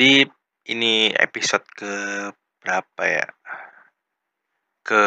[0.00, 0.24] Jadi
[0.72, 1.92] ini episode ke
[2.64, 3.28] berapa ya?
[4.80, 5.04] Ke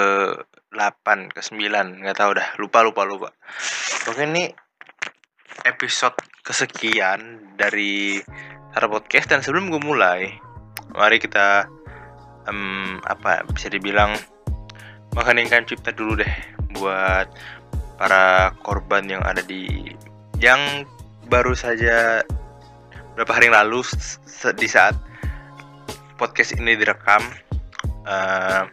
[0.70, 2.54] 8, ke 9, nggak tahu dah.
[2.62, 3.34] Lupa lupa lupa.
[4.06, 4.54] Mungkin ini
[5.66, 6.14] episode
[6.46, 8.22] kesekian dari
[8.78, 10.30] Hara Podcast dan sebelum gue mulai,
[10.94, 11.66] mari kita
[12.46, 14.14] um, apa bisa dibilang
[15.18, 16.34] mengheningkan cipta dulu deh
[16.78, 17.34] buat
[17.98, 19.90] para korban yang ada di
[20.38, 20.86] yang
[21.34, 22.22] baru saja
[23.14, 23.86] beberapa hari yang lalu
[24.58, 24.98] di saat
[26.18, 27.22] podcast ini direkam
[28.10, 28.66] uh,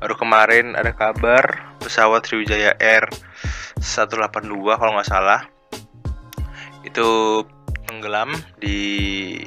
[0.00, 1.44] baru kemarin ada kabar
[1.84, 3.04] pesawat Sriwijaya Air
[3.76, 5.44] 182 kalau nggak salah
[6.84, 7.40] itu
[7.84, 9.40] tenggelam di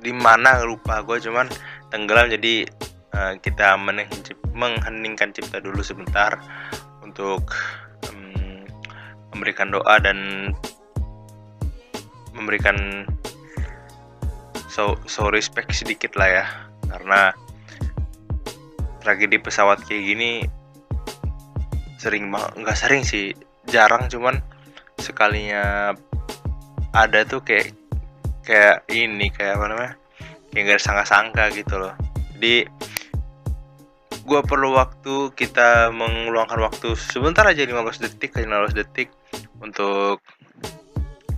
[0.00, 1.46] di mana lupa gue cuman
[1.92, 2.32] tenggelam.
[2.32, 2.64] Jadi
[3.14, 3.76] uh, kita
[4.54, 6.40] mengheningkan cipta dulu sebentar
[7.04, 7.52] untuk
[8.10, 8.64] um,
[9.34, 10.50] memberikan doa dan
[12.40, 13.04] memberikan
[14.72, 16.46] so so respect sedikit lah ya.
[16.90, 17.30] Karena
[19.04, 20.30] tragedi pesawat kayak gini
[22.00, 23.36] sering banget nggak sering sih
[23.68, 24.40] jarang cuman
[24.96, 25.92] sekalinya
[26.96, 27.76] ada tuh kayak
[28.44, 29.94] kayak ini kayak apa namanya
[30.50, 31.94] kayak gak sangka-sangka gitu loh.
[32.36, 32.66] Jadi
[34.26, 39.08] gue perlu waktu kita mengeluangkan waktu sebentar aja 15 detik 15 detik
[39.62, 40.22] untuk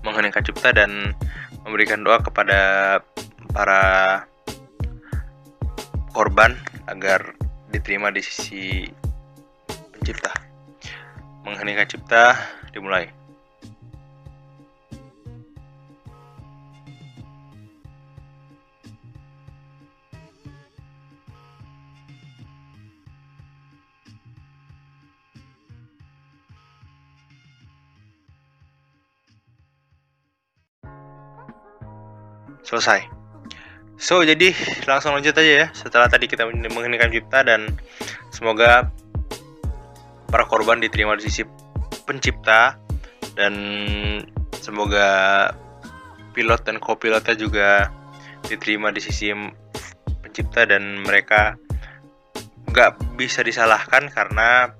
[0.03, 1.15] mengheningkan cipta dan
[1.63, 2.99] memberikan doa kepada
[3.55, 3.83] para
[6.13, 6.59] korban
[6.91, 7.35] agar
[7.73, 8.87] diterima di sisi
[9.95, 10.35] pencipta.
[11.47, 12.37] Mengheningkan cipta
[12.75, 13.22] dimulai.
[32.73, 33.05] Selesai.
[34.01, 34.57] So, jadi
[34.89, 35.67] langsung lanjut aja ya.
[35.77, 37.77] Setelah tadi kita mengheningkan cipta dan
[38.33, 38.89] semoga
[40.33, 41.45] para korban diterima di sisi
[42.09, 42.81] pencipta
[43.37, 43.55] dan
[44.59, 45.53] semoga
[46.33, 47.93] pilot dan kopilotnya juga
[48.49, 49.29] diterima di sisi
[50.25, 51.61] pencipta dan mereka
[52.73, 54.73] nggak bisa disalahkan karena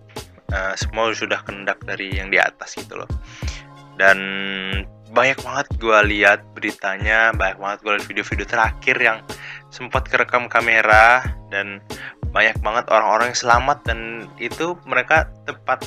[0.49, 3.11] uh, semua sudah kendak dari yang di atas gitu loh
[4.01, 4.17] dan
[5.13, 9.19] banyak banget gue lihat beritanya banyak banget gue lihat video-video terakhir yang
[9.69, 11.21] sempat kerekam kamera
[11.53, 11.85] dan
[12.33, 15.85] banyak banget orang-orang yang selamat dan itu mereka tepat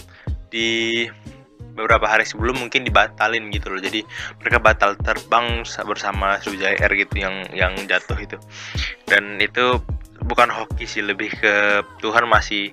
[0.53, 1.09] di
[1.75, 3.81] beberapa hari sebelum mungkin dibatalin gitu loh.
[3.83, 4.05] Jadi
[4.39, 8.37] mereka batal terbang bersama Sriwijaya Air gitu yang yang jatuh itu.
[9.03, 9.83] Dan itu
[10.23, 12.71] bukan hoki sih lebih ke Tuhan masih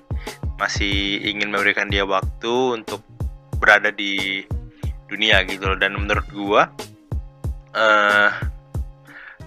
[0.55, 3.03] masih ingin memberikan dia waktu untuk
[3.59, 4.45] berada di
[5.13, 5.77] dunia gitu loh.
[5.77, 6.67] Dan menurut gua
[7.77, 8.29] uh,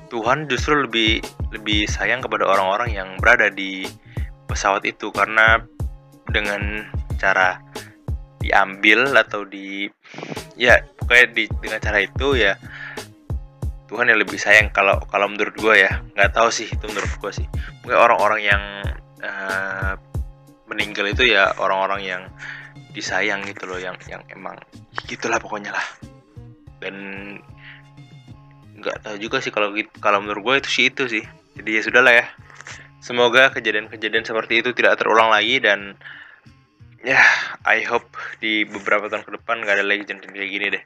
[0.06, 1.18] Tuhan justru lebih
[1.50, 3.84] lebih sayang kepada orang-orang yang berada di
[4.46, 5.10] pesawat itu.
[5.10, 5.58] Karena
[6.30, 6.86] dengan
[7.18, 7.58] cara
[8.38, 9.90] diambil atau di
[10.54, 12.54] ya pokoknya di dengan cara itu ya
[13.90, 14.70] Tuhan yang lebih sayang.
[14.70, 17.46] Kalau kalau menurut gue ya nggak tahu sih itu menurut gue sih.
[17.82, 18.62] Mungkin orang-orang yang
[19.22, 19.94] uh,
[20.66, 22.22] meninggal itu ya orang-orang yang
[22.96, 24.56] disayang gitu loh yang yang emang
[25.04, 25.86] gitulah pokoknya lah.
[26.80, 26.96] Dan
[28.80, 31.24] nggak tahu juga sih kalau kalau menurut gue itu sih itu sih.
[31.60, 32.26] Jadi ya sudahlah ya.
[33.04, 35.94] Semoga kejadian-kejadian seperti itu tidak terulang lagi dan
[37.04, 37.20] ya
[37.68, 38.08] I hope
[38.40, 40.84] di beberapa tahun ke depan nggak ada lagi kejadian kayak gini deh.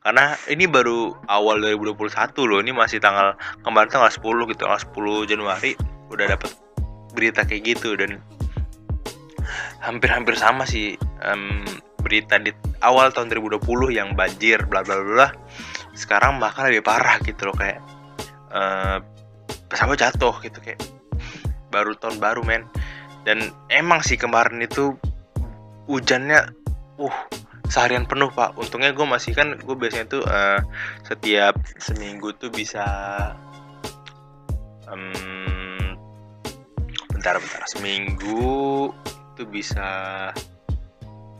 [0.00, 2.16] Karena ini baru awal 2021
[2.48, 5.76] loh ini masih tanggal kemarin tanggal 10 gitu tanggal 10 Januari
[6.10, 6.50] udah dapat
[7.14, 8.18] berita kayak gitu dan
[9.82, 10.94] hampir-hampir sama sih
[11.24, 11.64] um,
[12.00, 12.50] berita di
[12.80, 15.28] awal tahun 2020 yang banjir bla bla bla
[15.94, 17.82] sekarang bahkan lebih parah gitu loh kayak
[18.54, 19.04] uh,
[19.70, 20.80] pesawat jatuh gitu kayak
[21.70, 22.66] baru tahun baru men.
[23.22, 24.96] Dan emang sih kemarin itu
[25.86, 26.50] hujannya
[26.98, 27.18] uh
[27.70, 28.58] seharian penuh pak.
[28.58, 30.58] Untungnya gue masih kan gue biasanya tuh uh,
[31.06, 32.82] setiap seminggu tuh bisa
[34.90, 35.94] um,
[37.14, 38.90] bentar bentar seminggu
[39.40, 39.88] itu bisa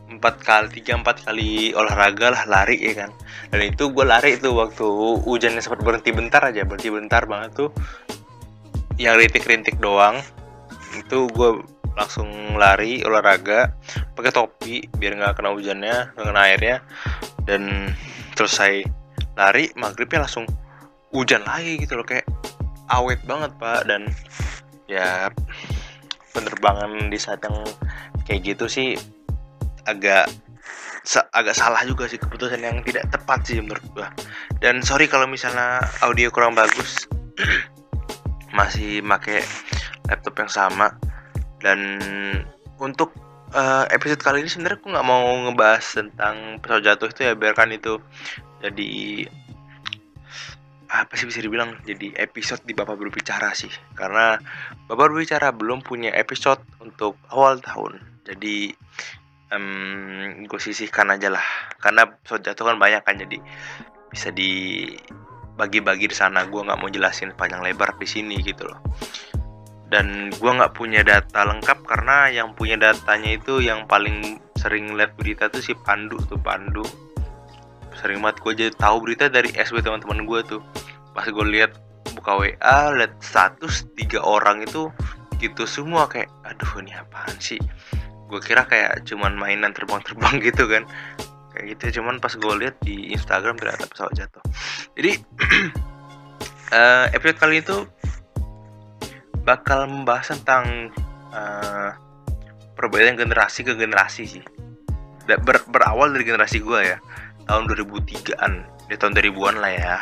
[0.09, 3.13] empat kali tiga empat kali olahraga lah lari ya kan?
[3.53, 4.89] Dan itu gue lari itu waktu
[5.21, 7.71] hujannya sempat berhenti bentar aja berhenti bentar banget tuh.
[8.97, 10.17] Yang rintik-rintik doang.
[10.97, 11.61] Itu gue
[11.93, 13.77] langsung lari olahraga
[14.17, 16.77] pakai topi biar nggak kena hujannya nggak kena airnya.
[17.45, 17.93] Dan
[18.33, 18.81] selesai
[19.37, 20.49] lari maghribnya langsung
[21.13, 22.25] hujan lagi gitu loh kayak
[22.89, 23.85] awet banget pak.
[23.85, 24.09] Dan
[24.89, 25.29] ya
[26.31, 27.61] penerbangan di saat yang
[28.27, 28.95] kayak gitu sih
[29.85, 30.31] agak
[31.33, 34.09] agak salah juga sih keputusan yang tidak tepat sih menurut gue
[34.61, 37.09] dan sorry kalau misalnya audio kurang bagus
[38.59, 39.43] masih make
[40.11, 40.89] laptop yang sama.
[41.63, 42.01] Dan
[42.81, 43.15] untuk
[43.55, 47.77] uh, episode kali ini sebenarnya aku nggak mau ngebahas tentang pesawat jatuh itu ya biarkan
[47.77, 48.01] itu
[48.61, 48.91] jadi
[50.91, 53.71] apa sih bisa dibilang jadi episode di Bapak berbicara sih.
[53.95, 54.35] Karena
[54.91, 58.03] Bapak berbicara belum punya episode untuk awal tahun.
[58.27, 58.75] Jadi
[59.55, 61.47] um, gue sisihkan aja lah.
[61.79, 63.39] Karena episode jatuh kan banyak kan jadi
[64.11, 66.43] bisa dibagi-bagi di sana.
[66.51, 68.83] Gue nggak mau jelasin panjang lebar di sini gitu loh.
[69.87, 75.15] Dan gue nggak punya data lengkap karena yang punya datanya itu yang paling sering lihat
[75.15, 77.10] berita tuh si Pandu tuh Pandu
[77.99, 80.63] sering banget gue jadi tahu berita dari SW teman-teman gue tuh.
[81.15, 81.75] Pas gue lihat
[82.15, 84.91] buka WA lihat status tiga orang itu
[85.41, 87.59] gitu semua kayak aduh ini apaan sih?
[88.31, 90.87] Gue kira kayak cuman mainan terbang-terbang gitu kan.
[91.51, 94.45] Kayak gitu cuman pas gue lihat di Instagram ternyata pesawat jatuh.
[94.95, 95.13] Jadi
[96.71, 97.77] uh, episode kali itu
[99.43, 100.95] bakal membahas tentang
[101.33, 101.91] uh,
[102.79, 104.45] perbedaan generasi ke generasi sih.
[105.31, 106.99] Ber, berawal dari generasi gue ya
[107.47, 108.53] tahun 2003-an
[108.91, 109.97] di tahun 2000-an lah ya.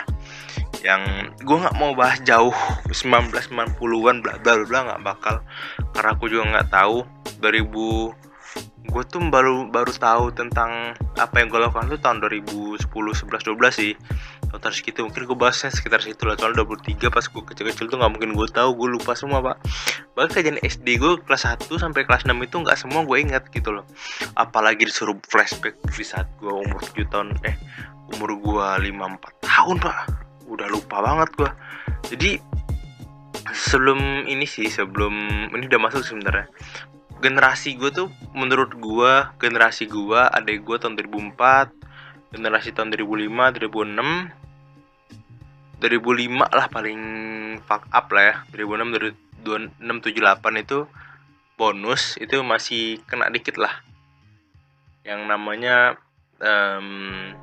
[0.80, 1.02] Yang
[1.44, 2.54] gue nggak mau bahas jauh.
[2.90, 5.36] 1990-an bla bla bla nggak bakal.
[5.92, 7.04] Karena aku juga nggak tahu.
[7.38, 8.26] 2000
[8.88, 13.68] gue tuh baru baru tahu tentang apa yang gue lakukan tuh tahun 2010 11 12
[13.74, 13.92] sih.
[14.48, 15.04] Tahun segitu.
[15.04, 18.48] Mungkin gue bahasnya sekitar situ lah soalnya 23 pas gue kecil-kecil tuh nggak mungkin gue
[18.48, 18.72] tahu.
[18.78, 19.60] Gue lupa semua pak
[20.18, 23.70] bahkan kejadian SD gue kelas 1 sampai kelas 6 itu nggak semua gue ingat gitu
[23.70, 23.86] loh.
[24.34, 27.54] Apalagi disuruh flashback di saat gue umur 7 tahun eh
[28.18, 30.10] umur gue 5 4 tahun pak.
[30.50, 31.50] Udah lupa banget gue
[32.10, 32.42] jadi
[33.54, 35.14] sebelum ini sih sebelum
[35.54, 36.50] ini udah masuk sebenarnya.
[37.22, 44.34] Generasi gue tuh menurut gue generasi gue adek gue tahun 2004 generasi tahun 2005 2006
[45.78, 47.00] 2005 lah paling
[47.62, 48.42] fuck up lah ya.
[48.50, 48.98] 2006
[49.42, 50.78] 2678 itu
[51.58, 53.82] bonus itu masih kena dikit lah.
[55.02, 55.76] Yang namanya
[56.42, 57.34] um,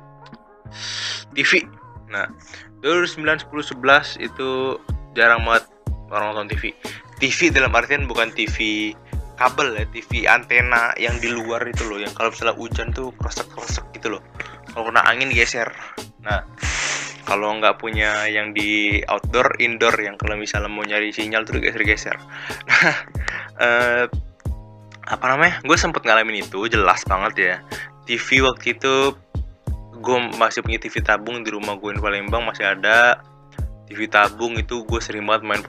[1.32, 1.64] TV
[2.06, 2.30] nah
[2.86, 4.78] 2009 10 11 itu
[5.18, 5.66] jarang banget
[6.14, 6.70] orang nonton TV
[7.18, 8.92] TV dalam artian bukan TV
[9.36, 13.48] kabel ya TV antena yang di luar itu loh yang kalau misalnya hujan tuh kresek
[13.52, 14.22] kresek gitu loh.
[14.72, 15.68] Kalau kena angin geser.
[16.24, 16.44] Nah
[17.26, 22.16] kalau nggak punya yang di outdoor indoor yang kalau misalnya mau nyari sinyal tuh geser-geser.
[22.70, 22.96] Nah
[23.58, 24.04] uh,
[25.06, 25.58] apa namanya?
[25.66, 27.54] Gue sempet ngalamin itu jelas banget ya.
[28.06, 29.16] TV waktu itu
[29.96, 33.18] gue masih punya TV tabung di rumah gue di Palembang masih ada.
[33.90, 35.62] TV tabung itu gue sering banget main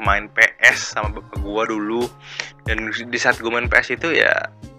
[0.00, 2.08] main PS sama bapak gue dulu.
[2.64, 4.32] Dan di saat gue main PS itu ya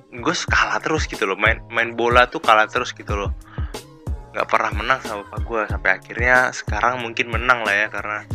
[0.10, 1.38] gue kalah terus gitu loh.
[1.38, 3.34] Main main bola tuh kalah terus gitu loh
[4.34, 8.26] nggak pernah menang sama bapak gue sampai akhirnya sekarang mungkin menang lah ya karena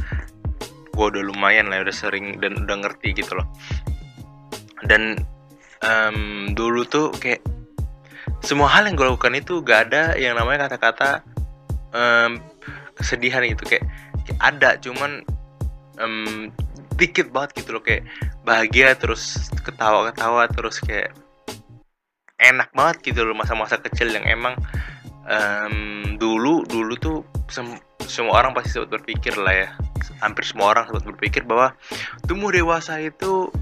[0.94, 3.46] gue udah lumayan lah udah sering dan udah ngerti gitu loh.
[4.86, 5.18] Dan
[5.82, 7.42] um, dulu tuh kayak
[8.42, 11.22] semua hal yang gue lakukan itu gak ada yang namanya kata-kata
[11.94, 12.42] um,
[12.98, 13.62] kesedihan gitu.
[13.66, 13.86] Kayak,
[14.26, 15.22] kayak ada cuman
[16.02, 16.50] um,
[16.98, 17.82] dikit banget gitu loh.
[17.82, 18.06] Kayak
[18.42, 21.14] bahagia terus ketawa-ketawa terus kayak
[22.38, 24.54] enak banget gitu loh masa-masa kecil yang emang
[25.28, 25.76] um,
[26.16, 27.18] dulu dulu tuh
[27.52, 27.76] sem
[28.08, 29.70] semua orang pasti sempat berpikir lah ya.
[30.24, 31.76] Hampir semua orang sempat berpikir bahwa
[32.24, 33.52] tumbuh dewasa itu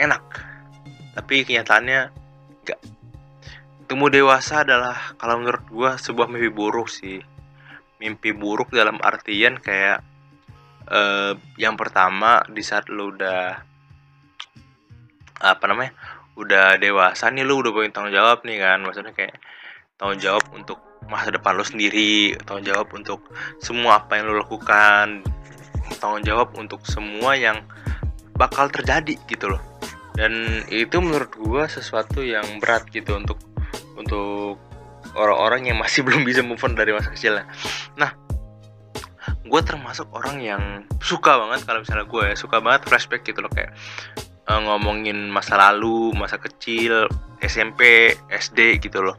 [0.00, 0.24] enak.
[1.12, 2.00] Tapi kenyataannya
[2.64, 2.80] enggak
[3.86, 7.20] tumbuh dewasa adalah kalau menurut gua sebuah mimpi buruk sih.
[8.00, 10.00] Mimpi buruk dalam artian kayak
[10.88, 13.64] uh, yang pertama di saat lo udah
[15.36, 15.92] apa namanya
[16.36, 18.80] udah dewasa nih lo udah punya tanggung jawab nih kan.
[18.84, 19.36] Maksudnya kayak
[19.96, 23.20] tanggung jawab untuk masa depan lo sendiri tanggung jawab untuk
[23.62, 25.22] semua apa yang lo lakukan
[26.02, 27.62] tanggung jawab untuk semua yang
[28.36, 29.62] bakal terjadi gitu loh.
[30.16, 33.40] Dan itu menurut gue sesuatu yang berat gitu untuk
[33.96, 34.60] untuk
[35.16, 37.48] orang-orang yang masih belum bisa move on dari masa kecilnya.
[37.96, 38.12] Nah
[39.46, 40.62] gue termasuk orang yang
[40.98, 43.70] suka banget kalau misalnya gue ya suka banget flashback gitu loh kayak
[44.46, 47.10] uh, ngomongin masa lalu masa kecil
[47.42, 49.18] SMP SD gitu loh.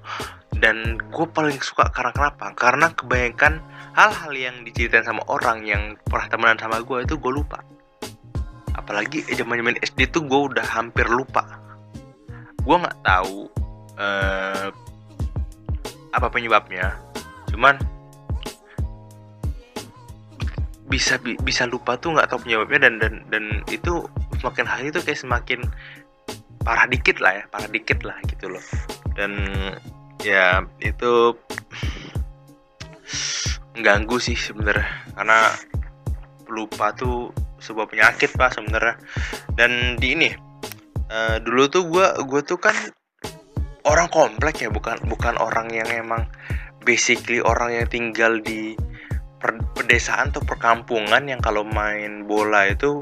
[0.58, 2.46] Dan gue paling suka karena kenapa?
[2.58, 3.62] Karena kebanyakan
[3.94, 7.62] hal-hal yang diceritain sama orang yang pernah temenan sama gue itu gue lupa.
[8.74, 11.46] Apalagi zaman zaman SD tuh gue udah hampir lupa.
[12.66, 13.50] Gue nggak tahu
[14.02, 14.68] uh,
[16.16, 16.98] apa penyebabnya.
[17.54, 17.78] Cuman
[20.88, 24.08] bisa bisa lupa tuh nggak tahu penyebabnya dan dan dan itu
[24.40, 25.60] semakin hari itu kayak semakin
[26.62, 28.64] parah dikit lah ya parah dikit lah gitu loh.
[29.16, 29.38] Dan
[30.22, 31.38] ya itu
[33.80, 34.88] ganggu sih sebenarnya.
[35.16, 35.40] Karena
[36.48, 38.96] lupa tuh sebuah penyakit pak sebenarnya.
[39.58, 40.30] Dan di ini
[41.12, 42.76] uh, dulu tuh gue gue tuh kan
[43.88, 46.28] orang komplek ya bukan bukan orang yang emang
[46.84, 48.76] basically orang yang tinggal di
[49.40, 53.00] per, pedesaan atau perkampungan yang kalau main bola itu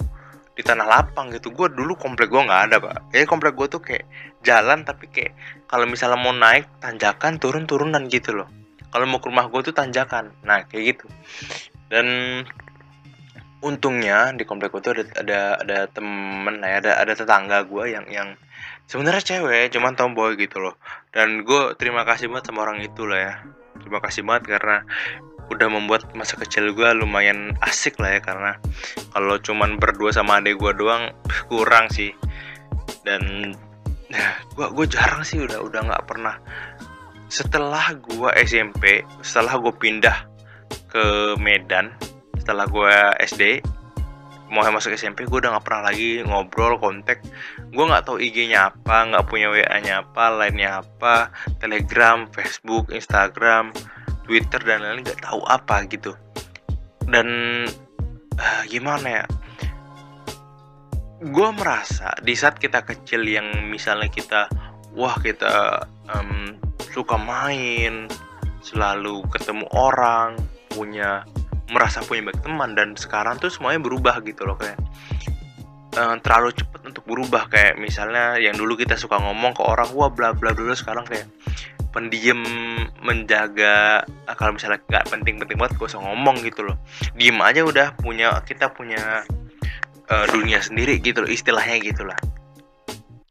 [0.56, 1.52] di tanah lapang gitu.
[1.52, 3.12] Gue dulu komplek gue nggak ada pak.
[3.12, 4.08] Jadi komplek gue tuh kayak
[4.42, 5.36] jalan tapi kayak
[5.68, 8.48] kalau misalnya mau naik tanjakan turun turunan gitu loh.
[8.90, 10.32] Kalau mau ke rumah gue tuh tanjakan.
[10.48, 11.06] Nah kayak gitu.
[11.92, 12.08] Dan
[13.60, 17.84] untungnya di komplek gue tuh ada ada ada temen lah ya ada ada tetangga gue
[17.92, 18.30] yang yang
[18.86, 20.80] sebenarnya cewek cuman tomboy gitu loh.
[21.12, 23.34] Dan gue terima kasih banget sama orang itu lah ya.
[23.84, 24.88] Terima kasih banget karena
[25.50, 28.52] udah membuat masa kecil gue lumayan asik lah ya karena
[29.14, 31.14] kalau cuman berdua sama adek gue doang
[31.52, 32.12] kurang sih.
[33.06, 33.54] Dan
[34.56, 36.36] gue gue jarang sih udah udah nggak pernah.
[37.30, 40.18] Setelah gue SMP setelah gue pindah
[40.90, 41.94] ke Medan
[42.40, 42.94] setelah gue
[43.26, 43.66] SD
[44.46, 47.26] mau masuk SMP gue udah nggak pernah lagi ngobrol kontak.
[47.74, 53.74] Gue nggak tahu IG-nya apa nggak punya WA-nya apa lainnya apa Telegram Facebook Instagram
[54.26, 56.18] Twitter dan lain-lain nggak tahu apa gitu.
[57.06, 57.28] Dan
[58.42, 59.26] uh, gimana ya?
[61.26, 64.50] Gue merasa di saat kita kecil yang misalnya kita
[64.98, 66.58] wah kita um,
[66.92, 68.10] suka main
[68.66, 70.36] selalu ketemu orang
[70.74, 71.24] punya
[71.70, 74.78] merasa punya banyak teman dan sekarang tuh semuanya berubah gitu loh kayak
[75.98, 77.50] uh, terlalu cepet untuk berubah.
[77.50, 81.26] Kayak misalnya yang dulu kita suka ngomong ke orang wah bla bla dulu sekarang kayak
[81.96, 82.44] pendiam
[83.00, 86.76] menjaga uh, kalau misalnya nggak penting-penting banget gak usah ngomong gitu loh.
[87.16, 89.24] Diem aja udah punya kita punya
[90.12, 92.20] uh, dunia sendiri gitu loh istilahnya gitu lah.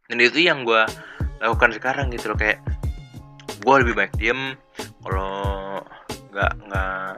[0.09, 0.81] Dan itu yang gue
[1.45, 2.65] lakukan sekarang gitu loh kayak
[3.61, 4.57] gue lebih baik diem
[5.05, 5.85] kalau
[6.33, 7.13] nggak nggak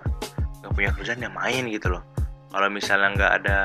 [0.63, 2.03] nggak punya kerjaan yang main gitu loh.
[2.51, 3.59] Kalau misalnya nggak ada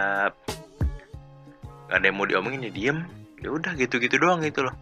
[1.89, 2.97] nggak ada yang mau diomongin ya diem
[3.41, 4.75] ya udah gitu gitu doang gitu loh.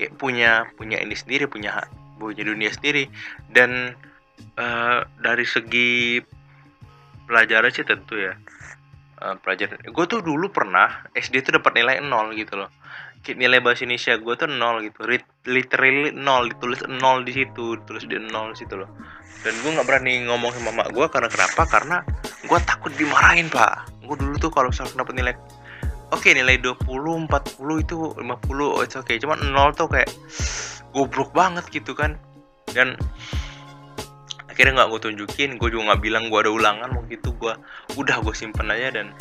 [0.00, 1.84] Kayak punya punya ini sendiri punya
[2.16, 3.06] punya dunia sendiri.
[3.48, 3.94] Dan
[4.56, 6.20] uh, dari segi
[7.26, 8.34] pelajaran sih tentu ya
[9.22, 9.80] uh, pelajaran.
[9.90, 12.70] Gue tuh dulu pernah SD tuh dapat nilai nol gitu loh.
[13.26, 14.98] Nilai bahasa Indonesia gue tuh nol gitu.
[15.50, 18.90] Literally nol ditulis nol di situ tulis di nol di situ loh.
[19.42, 21.62] Dan gue nggak berani ngomong sama mama gue karena kenapa?
[21.66, 21.96] Karena
[22.46, 23.90] gue takut dimarahin pak.
[24.06, 25.34] Gue dulu tuh kalau misalnya dapat nilai
[26.14, 26.86] oke okay, nilai 20
[27.26, 28.22] 40 itu 50
[28.62, 29.18] oh it's okay.
[29.18, 30.06] Cuman nol tuh kayak
[30.96, 32.16] goblok banget gitu kan.
[32.72, 32.96] Dan
[34.48, 37.52] akhirnya nggak gue tunjukin gue juga nggak bilang gue ada ulangan waktu itu gue
[38.00, 39.12] udah gue simpen aja dan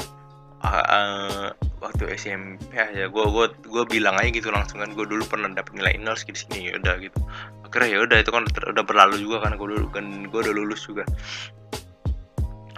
[0.63, 1.51] uh,
[1.83, 5.75] waktu SMP aja gue gue gue bilang aja gitu langsung kan gue dulu pernah dapet
[5.75, 7.19] nilai nol segini segini ya udah gitu.
[7.67, 10.87] Akhirnya ya udah itu kan udah berlalu juga kan gue dulu kan gue udah lulus
[10.87, 11.03] juga.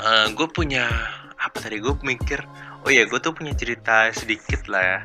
[0.02, 0.90] Uh, gue punya
[1.38, 2.42] apa tadi gue mikir
[2.86, 5.00] oh ya gue tuh punya cerita sedikit lah ya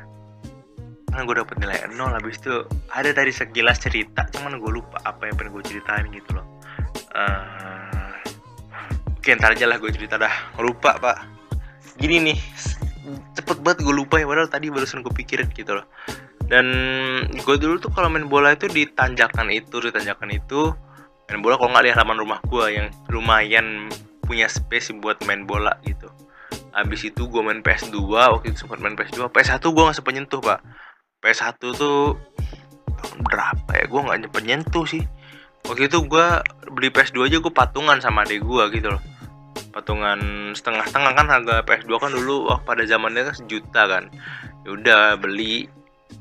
[1.13, 5.29] kan gue dapet nilai nol habis itu ada dari sekilas cerita cuman gue lupa apa
[5.29, 6.45] yang pengen gue ceritain gitu loh.
[7.13, 8.09] Uh,
[9.13, 10.33] oke ntar aja lah gue cerita dah.
[10.59, 11.17] Lupa pak.
[12.01, 12.39] Gini nih
[13.37, 15.85] cepet banget gue lupa ya padahal tadi barusan gue pikirin gitu loh.
[16.43, 16.65] Dan
[17.29, 20.73] gue dulu tuh kalau main bola itu di tanjakan itu di tanjakan itu
[21.29, 23.87] main bola kalau nggak di halaman rumah gue yang lumayan
[24.25, 26.09] punya space buat main bola gitu.
[26.73, 30.41] Habis itu gue main PS2 waktu itu sempat main PS2 PS1 gue nggak sempat nyentuh
[30.41, 30.59] pak
[31.23, 32.19] PS1 tuh
[32.99, 33.85] tahun berapa ya?
[33.87, 35.03] Gue nggak nyempet nyentuh sih.
[35.63, 36.27] Waktu itu gue
[36.75, 39.03] beli PS2 aja gue patungan sama adik gue gitu loh.
[39.71, 44.11] Patungan setengah-setengah kan harga PS2 kan dulu wah pada zamannya kan sejuta kan.
[44.67, 45.71] Ya udah beli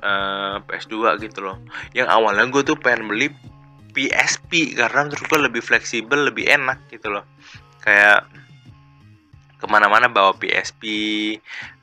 [0.07, 1.59] uh, eh, PS2 gitu loh.
[1.91, 3.35] Yang awalnya gue tuh pengen beli
[3.93, 7.27] PSP karena menurut gue lebih fleksibel lebih enak gitu loh.
[7.83, 8.31] Kayak
[9.59, 10.83] ke mana-mana bawa PSP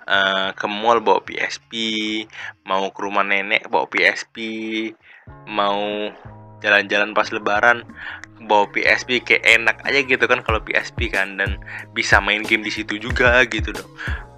[0.10, 1.72] eh, ke mall bawa PSP
[2.66, 4.38] mau ke rumah nenek bawa PSP
[5.46, 6.10] mau
[6.60, 7.86] jalan-jalan pas lebaran
[8.50, 11.62] bawa PSP kayak enak aja gitu kan kalau PSP kan dan
[11.94, 13.92] bisa main game di situ juga gitu dong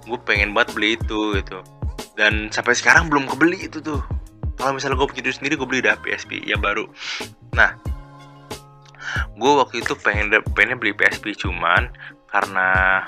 [0.06, 1.62] gue pengen banget beli itu gitu.
[2.18, 4.02] Dan sampai sekarang belum kebeli itu tuh.
[4.58, 6.86] Kalau misalnya gue punya sendiri gue beli dah PSP yang baru.
[7.56, 7.74] Nah
[9.36, 11.90] gue waktu itu pengen pengen beli PSP cuman
[12.30, 13.00] karena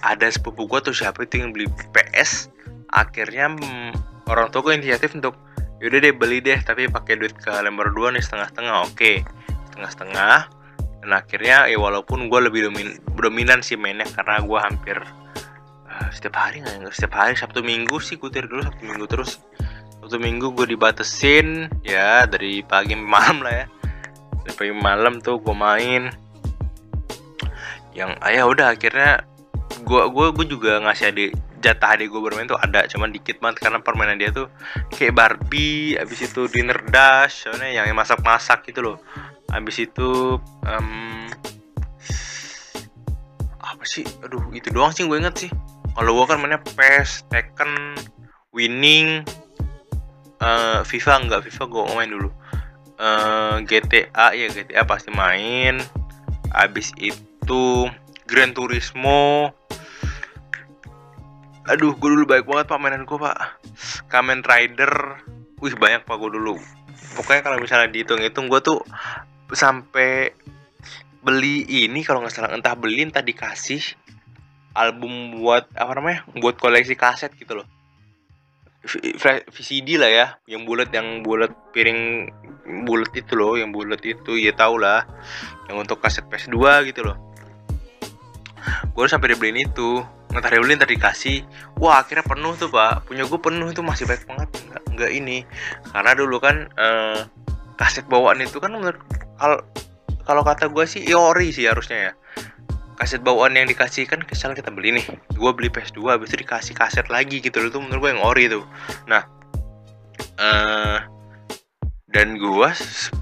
[0.00, 2.48] ada sepupu gue tuh siapa itu yang beli PS
[2.90, 3.90] akhirnya hmm,
[4.30, 5.36] orang tua gue inisiatif untuk
[5.80, 9.12] yaudah deh beli deh tapi pakai duit ke lembar dua nih setengah-setengah oke
[9.80, 10.38] setengah-setengah.
[11.00, 15.00] Dan akhirnya ya walaupun gue lebih domin, dominan sih mainnya karena gue hampir
[15.88, 19.40] uh, setiap hari nggak setiap hari sabtu minggu sih gue dulu sabtu minggu terus.
[19.96, 23.66] Sabtu minggu gue dibatesin ya dari pagi malam lah ya.
[24.44, 26.12] Sampai malam tuh gue main.
[27.96, 29.24] Yang ayah udah akhirnya
[29.80, 33.68] gue gue gue juga ngasih adik jatah adik gue bermain tuh ada cuman dikit banget
[33.68, 34.48] karena permainan dia tuh
[34.92, 38.96] kayak Barbie abis itu dinner dash soalnya yang masak masak gitu loh.
[39.52, 41.26] Abis itu um,
[43.60, 44.06] apa sih?
[44.24, 45.50] Aduh itu doang sih gue inget sih.
[45.92, 47.98] Kalau gue kan mainnya PES Tekken
[48.56, 49.26] Winning
[50.40, 52.30] uh, FIFA enggak FIFA gue main dulu.
[53.00, 55.80] Uh, GTA ya GTA pasti main.
[56.56, 57.86] Abis itu
[58.30, 59.50] Gran Turismo.
[61.66, 63.58] Aduh gue dulu baik banget pak mainan gue pak.
[64.06, 65.18] Kamen Rider.
[65.58, 66.54] Wih banyak pak gue dulu.
[67.18, 68.78] Pokoknya kalau misalnya dihitung-hitung gue tuh
[69.50, 70.30] sampai
[71.26, 72.54] beli ini kalau nggak salah.
[72.54, 73.82] Entah beli entah dikasih
[74.78, 77.66] album buat apa namanya buat koleksi kaset gitu loh.
[79.50, 80.26] VCD lah ya.
[80.46, 82.30] Yang bulat yang bulat piring
[82.86, 85.02] bulat itu loh yang bulat itu ya tau lah.
[85.66, 87.29] Yang untuk kaset PS2 gitu loh
[88.94, 90.02] gue sampai dibeliin itu.
[90.30, 91.42] Ntar dibeliin tadi dikasih.
[91.78, 93.06] Wah akhirnya penuh tuh pak.
[93.06, 94.48] Punya gue penuh itu masih baik banget.
[94.70, 95.38] Nggak nggak ini.
[95.90, 97.20] Karena dulu kan eh,
[97.78, 99.00] kaset bawaan itu kan menurut
[99.40, 99.58] kalau
[100.22, 102.12] kalau kata gue sih ori sih harusnya ya.
[103.00, 106.76] Kaset bawaan yang dikasih kan kesal kita beli nih gue beli PS2 habis itu dikasih
[106.76, 107.58] kaset lagi gitu.
[107.72, 108.62] Tuh menurut gue yang ori tuh.
[109.08, 109.24] Nah
[110.40, 111.19] eh
[112.10, 112.68] dan gue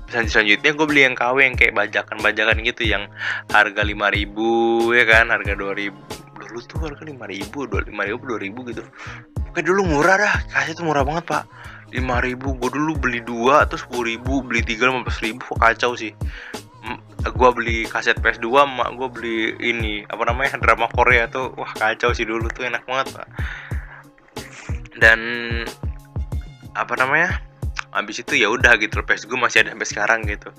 [0.09, 3.04] selanjutnya gue beli yang KW yang kayak bajakan-bajakan gitu yang
[3.52, 5.25] harga 5000 ya kan?
[5.28, 5.92] Harga 2000
[6.38, 8.83] dulu tuh harga 5000 5000 2000 gitu.
[9.52, 10.35] Oke dulu murah dah.
[10.49, 11.45] Kasih tuh murah banget pak.
[11.92, 16.16] 5000 gue dulu beli dua terus 10000 beli tiga 15000 kacau sih?
[17.29, 21.53] Gue beli kaset PS2 mak gue beli ini apa namanya drama Korea tuh.
[21.61, 22.64] Wah kacau sih dulu tuh.
[22.64, 23.29] Enak banget pak.
[24.96, 25.20] Dan
[26.72, 27.44] apa namanya
[27.98, 30.54] habis itu ya udah gitu PS gue masih ada sampai sekarang gitu.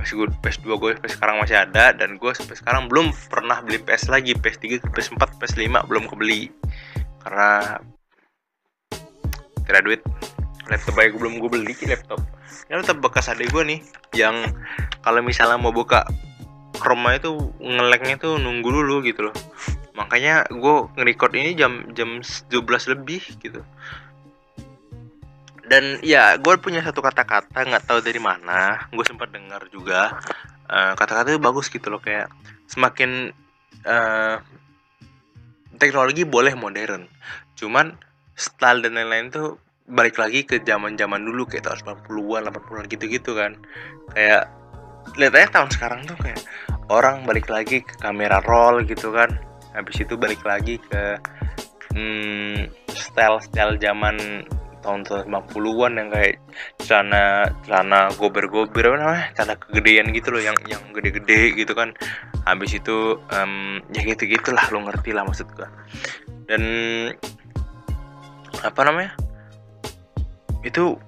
[0.00, 3.76] PS gue PS2 gue sampai sekarang masih ada dan gue sampai sekarang belum pernah beli
[3.84, 4.32] PS lagi.
[4.32, 6.48] PS3 PS4 PS5 belum kebeli.
[7.20, 7.76] Karena
[9.68, 10.00] tidak duit.
[10.72, 12.24] Laptop baik belum gue beli laptop.
[12.68, 13.80] Ini laptop bekas adik gue nih
[14.16, 14.48] yang
[15.04, 16.08] kalau misalnya mau buka
[16.78, 19.36] Chrome itu ngeleknya tuh nunggu dulu gitu loh.
[19.92, 23.60] Makanya gue nge-record ini jam jam 12 lebih gitu
[25.68, 28.88] dan ya gue punya satu kata-kata nggak tahu dari mana.
[28.90, 30.16] Gue sempat dengar juga
[30.68, 32.32] uh, kata-kata itu bagus gitu loh kayak
[32.68, 33.32] semakin
[33.84, 34.40] uh,
[35.76, 37.06] teknologi boleh modern.
[37.54, 37.94] Cuman
[38.34, 43.52] style dan lain-lain tuh balik lagi ke zaman-zaman dulu kayak tahun 90-an 80-an gitu-gitu kan.
[44.12, 44.52] Kayak
[45.16, 46.40] lihat aja tahun sekarang tuh kayak
[46.92, 49.32] orang balik lagi ke kamera roll gitu kan.
[49.72, 51.16] Habis itu balik lagi ke
[51.94, 54.44] hmm, style-style zaman
[54.80, 56.34] tahun 90-an yang kayak
[56.82, 61.94] celana celana gober-gober apa namanya celana kegedean gitu loh yang yang gede-gede gitu kan.
[62.46, 65.68] Habis itu um, ya gitu gitulah lo ngerti lah maksud gua.
[66.48, 66.62] Dan
[68.64, 69.12] apa namanya
[70.66, 70.98] itu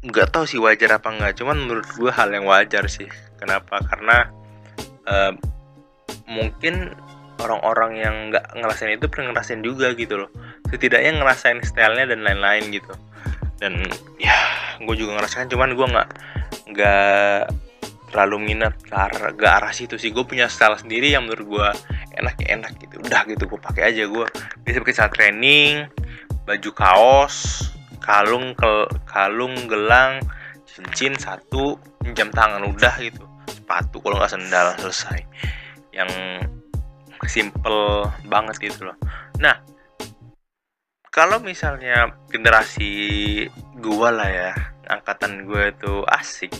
[0.00, 3.08] nggak tahu sih wajar apa nggak cuman menurut gua hal yang wajar sih.
[3.40, 3.80] Kenapa?
[3.84, 4.28] Karena
[5.08, 5.34] um,
[6.30, 6.92] mungkin
[7.40, 10.30] orang-orang yang nggak ngerasain itu pernah ngerasain juga gitu loh
[10.70, 12.94] setidaknya ngerasain stylenya dan lain-lain gitu.
[13.60, 13.84] Dan
[14.16, 14.34] ya
[14.80, 16.08] gue juga ngerasain cuman gue nggak
[16.72, 17.40] nggak
[18.10, 20.10] terlalu minat ke arah, ke arah situ sih.
[20.10, 21.68] Gue punya style sendiri yang menurut gue
[22.18, 23.02] enak enak gitu.
[23.02, 24.06] Udah gitu gue pakai aja.
[24.06, 24.26] Gue
[24.64, 25.86] bisa pakai saat training
[26.48, 27.68] baju kaos
[28.00, 30.18] kalung kel, kalung gelang
[30.64, 31.76] cincin satu
[32.16, 33.22] jam tangan udah gitu.
[33.46, 35.20] Sepatu kalau nggak sendal selesai.
[35.94, 36.10] Yang
[37.28, 38.96] simple banget gitu loh.
[39.38, 39.54] Nah
[41.10, 42.90] kalau misalnya generasi
[43.82, 44.50] gue lah ya
[44.86, 46.54] angkatan gue itu asik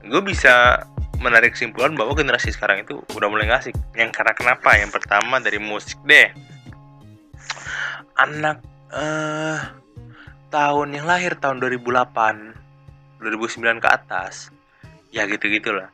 [0.00, 0.80] gue bisa
[1.20, 4.76] menarik kesimpulan bahwa generasi sekarang itu udah mulai ngasih yang karena kenapa?
[4.76, 6.28] Yang pertama dari musik deh.
[8.16, 8.60] Anak
[8.92, 9.60] uh,
[10.52, 14.52] tahun yang lahir tahun 2008 2009 ke atas
[15.08, 15.88] ya gitu gitulah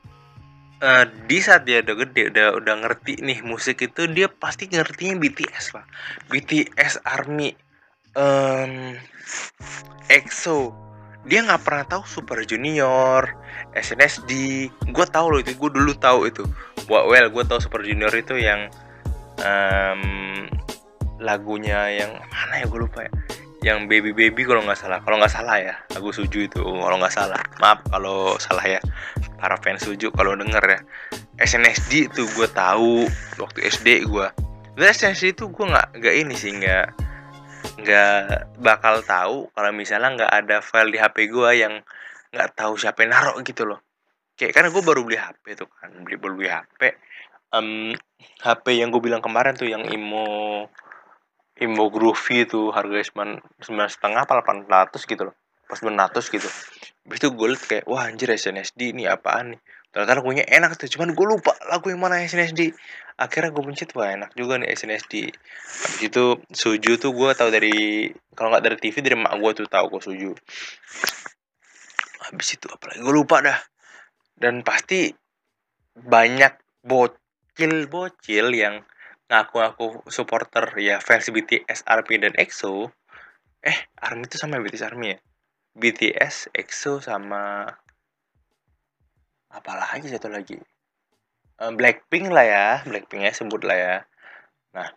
[0.83, 5.19] uh, di saat dia udah gede udah udah ngerti nih musik itu dia pasti ngertinya
[5.19, 5.87] BTS lah.
[6.31, 7.55] BTS Army
[8.17, 8.97] um,
[10.09, 10.83] EXO
[11.23, 13.23] dia nggak pernah tahu Super Junior,
[13.79, 14.67] SNSD.
[14.91, 16.43] Gue tahu loh itu, gue dulu tahu itu.
[16.91, 18.67] Well, gue tahu Super Junior itu yang
[19.39, 20.03] um,
[21.23, 23.13] lagunya yang mana ya gue lupa ya.
[23.63, 27.15] Yang Baby Baby kalau nggak salah, kalau nggak salah ya, lagu Suju itu kalau nggak
[27.15, 27.39] salah.
[27.63, 28.83] Maaf kalau salah ya,
[29.39, 30.81] para fans Suju kalau denger ya.
[31.39, 33.07] SNSD itu gue tahu
[33.39, 34.27] waktu SD gue.
[34.75, 37.12] Dan SNSD itu gue nggak nggak ini sih nggak
[37.83, 41.75] nggak bakal tahu kalau misalnya nggak ada file di HP gue yang
[42.33, 43.81] nggak tahu siapa yang naruh gitu loh.
[44.37, 46.97] Kayak karena gue baru beli HP tuh kan beli beli HP
[47.53, 47.93] um,
[48.43, 50.67] HP yang gue bilang kemarin tuh yang Imo
[51.61, 55.37] Imo Groovy itu harga cuma sembilan setengah apa delapan ratus gitu loh.
[55.69, 56.49] Pas sembilan ratus gitu.
[57.07, 59.61] Habis itu gue liat kayak wah anjir SNSD ini apaan nih
[59.93, 62.73] ternyata lagunya enak tuh cuman gue lupa lagu yang mana SNSD
[63.21, 68.09] akhirnya gue pencet wah enak juga nih SNSD habis itu Suju tuh gue tahu dari
[68.33, 70.33] kalau nggak dari TV dari mak gue tuh tahu gue Suju
[72.33, 73.59] habis itu apalagi gue lupa dah
[74.41, 75.13] dan pasti
[75.93, 78.83] banyak bocil-bocil yang
[79.33, 82.93] ngaku-ngaku supporter ya fans BTS, ARMY dan EXO.
[83.65, 85.19] Eh, ARMY itu sama BTS ARMY ya?
[85.73, 87.65] BTS, EXO sama
[89.53, 90.57] apa lagi satu lagi?
[91.63, 93.97] Blackpink lah ya, Blackpink ya sebut lah ya.
[94.75, 94.89] Nah,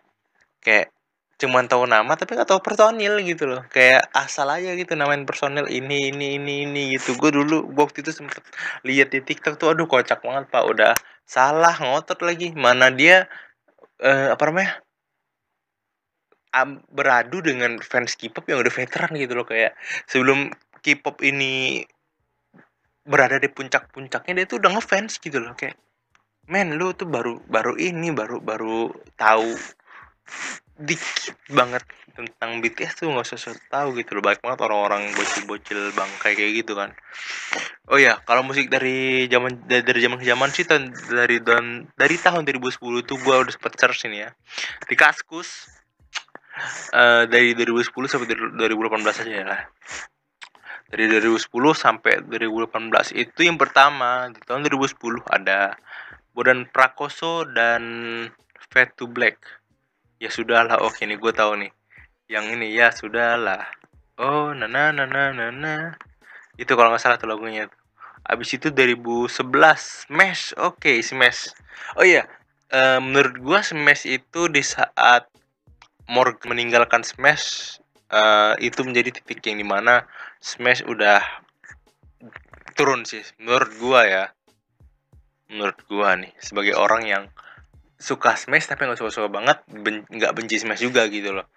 [0.58, 0.90] kayak
[1.36, 3.62] cuman tahu nama tapi nggak tahu personil gitu loh.
[3.68, 7.14] Kayak asal aja gitu namain personil ini ini ini ini gitu.
[7.20, 8.40] Gue dulu waktu itu sempet
[8.82, 10.64] lihat di tiktok tuh aduh kocak banget pak.
[10.64, 10.92] Udah
[11.28, 12.56] salah ngotot lagi.
[12.56, 13.28] Mana dia
[14.00, 14.80] uh, apa namanya?
[16.56, 19.44] Um, beradu dengan fans K-pop yang udah veteran gitu loh.
[19.44, 19.76] Kayak
[20.08, 21.84] sebelum K-pop ini
[23.06, 25.78] berada di puncak-puncaknya dia tuh udah ngefans gitu loh kayak
[26.46, 29.54] men lu tuh baru baru ini baru baru tahu
[30.76, 34.22] dikit banget tentang BTS tuh nggak usah tahu gitu loh.
[34.24, 36.92] Banyak banget orang-orang bocil-bocil bangkai kayak gitu kan.
[37.88, 42.44] Oh ya kalau musik dari zaman dari zaman ke zaman sih dari dan dari tahun
[42.44, 44.30] 2010 tuh gue udah sempet search ini ya.
[44.84, 45.68] Di kaskus
[46.92, 49.60] uh, dari 2010 sampai 2018 aja ya lah
[50.86, 55.74] dari 2010 sampai 2018 itu yang pertama di tahun 2010 ada
[56.30, 57.82] Bodan Prakoso dan
[58.70, 59.40] Fade to Black.
[60.22, 61.72] Ya sudahlah oke nih gue tahu nih.
[62.30, 63.66] Yang ini ya sudahlah
[64.16, 65.96] oh nana nana nana
[66.56, 67.68] itu kalau nggak salah tuh lagunya
[68.26, 70.54] abis itu 2011 Smash.
[70.56, 71.52] Oke okay, Smash.
[71.98, 72.30] Oh iya
[72.72, 75.26] uh, menurut gue Smash itu di saat
[76.06, 77.78] Morg meninggalkan Smash
[78.10, 80.06] uh, itu menjadi titik yang di mana
[80.40, 81.24] Smash udah
[82.76, 84.24] turun sih menurut gue ya.
[85.48, 87.24] Menurut gue nih sebagai orang yang
[87.96, 91.48] suka Smash tapi nggak suka-suka banget nggak ben benci Smash juga gitu loh.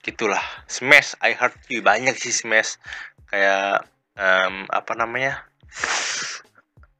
[0.00, 0.40] Gitulah.
[0.70, 1.82] Smash I Heart You.
[1.82, 2.78] Banyak sih Smash.
[3.28, 3.84] Kayak
[4.14, 5.42] um, apa namanya?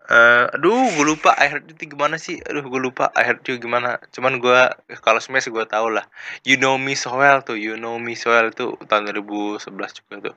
[0.09, 2.43] Uh, aduh gue lupa I Heart You gimana sih?
[2.43, 4.03] Aduh gue lupa I Heart You gimana.
[4.11, 4.61] Cuman gue
[5.05, 6.11] kalau Smash gue tau lah.
[6.43, 9.63] You Know Me So Well tuh You Know Me So Well tuh tahun 2011
[10.03, 10.37] juga tuh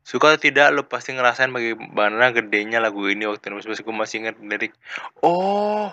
[0.00, 4.36] Suka atau tidak lo pasti ngerasain bagaimana gedenya lagu ini waktu itu gue masih inget
[4.40, 4.72] lirik
[5.20, 5.92] Oh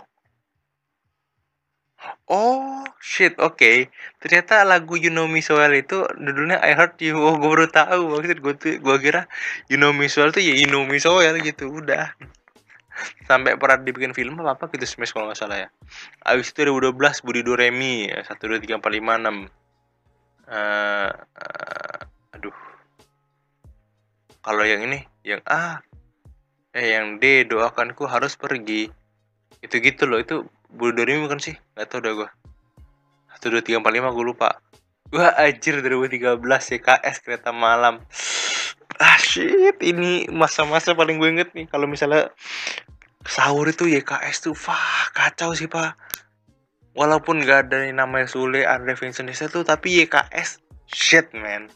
[2.27, 3.55] Oh shit, oke.
[3.55, 3.77] Okay.
[4.19, 7.17] Ternyata lagu You Know Me So Well itu judulnya I Heart You.
[7.17, 8.19] Oh, gue baru tahu.
[8.19, 9.31] Maksud gue tuh gue kira
[9.71, 11.71] You Know Me So Well tuh ya You Know Me So Well gitu.
[11.71, 12.13] Udah.
[13.29, 15.69] Sampai pernah dibikin film apa apa gitu Smash kalau nggak salah ya.
[16.25, 19.37] Abis itu 2012 Budi Doremi satu dua tiga empat lima enam.
[24.47, 25.83] Kalau yang ini, yang A,
[26.71, 28.87] eh yang D doakanku harus pergi.
[29.59, 31.59] Itu gitu loh itu Bulldori bukan sih?
[31.75, 32.29] Gak tau udah gue.
[33.35, 34.63] Satu dua tiga empat lima gue lupa.
[35.11, 37.99] Wah anjir 2013 CKS kereta malam.
[39.03, 42.31] Ah shit, ini masa-masa paling gue inget nih kalau misalnya
[43.27, 45.99] sahur itu YKS tuh, wah kacau sih pak.
[46.95, 51.67] Walaupun gak ada yang namanya Sule, Andre Vincent tuh, tapi YKS shit man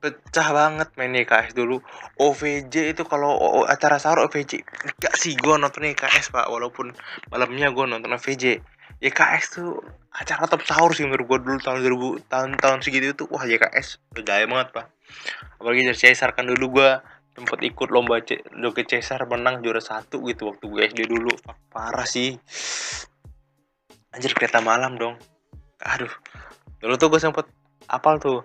[0.00, 1.84] pecah banget main YKS dulu.
[2.16, 3.36] OVJ itu kalau
[3.68, 4.64] acara sahur OVJ
[4.96, 6.48] gak sih gue nonton YKS pak.
[6.48, 6.96] Walaupun
[7.28, 8.64] malamnya gue nonton OVJ
[9.00, 13.44] YKS tuh acara top sahur sih menurut gue dulu tahun 2000 tahun-tahun segitu itu wah
[13.44, 14.86] YKS gaya banget pak.
[15.60, 16.90] Apalagi dari Caesar kan dulu gue
[17.36, 21.30] tempat ikut lomba joget Caesar menang juara satu gitu waktu gue SD dulu.
[21.68, 22.34] Parah sih.
[24.10, 25.14] Anjir kereta malam dong.
[25.84, 26.10] Aduh.
[26.80, 27.46] Dulu tuh gue sempet
[27.86, 28.40] apal tuh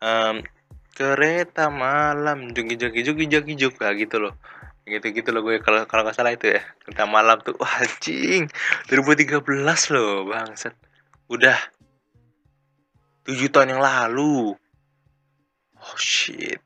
[0.00, 0.40] um,
[0.94, 2.54] kereta malam.
[2.54, 4.38] Jugi jugi jugi jugi juk lah gitu loh.
[4.86, 6.62] Gitu gitu loh gue kalau kalau nggak salah itu ya.
[6.86, 7.58] Kereta malam tuh.
[7.58, 8.48] Wah cing
[8.88, 9.42] 2013
[9.92, 10.72] loh bangset
[11.26, 11.58] udah
[13.26, 14.54] tujuh tahun yang lalu.
[15.74, 16.62] Oh shit.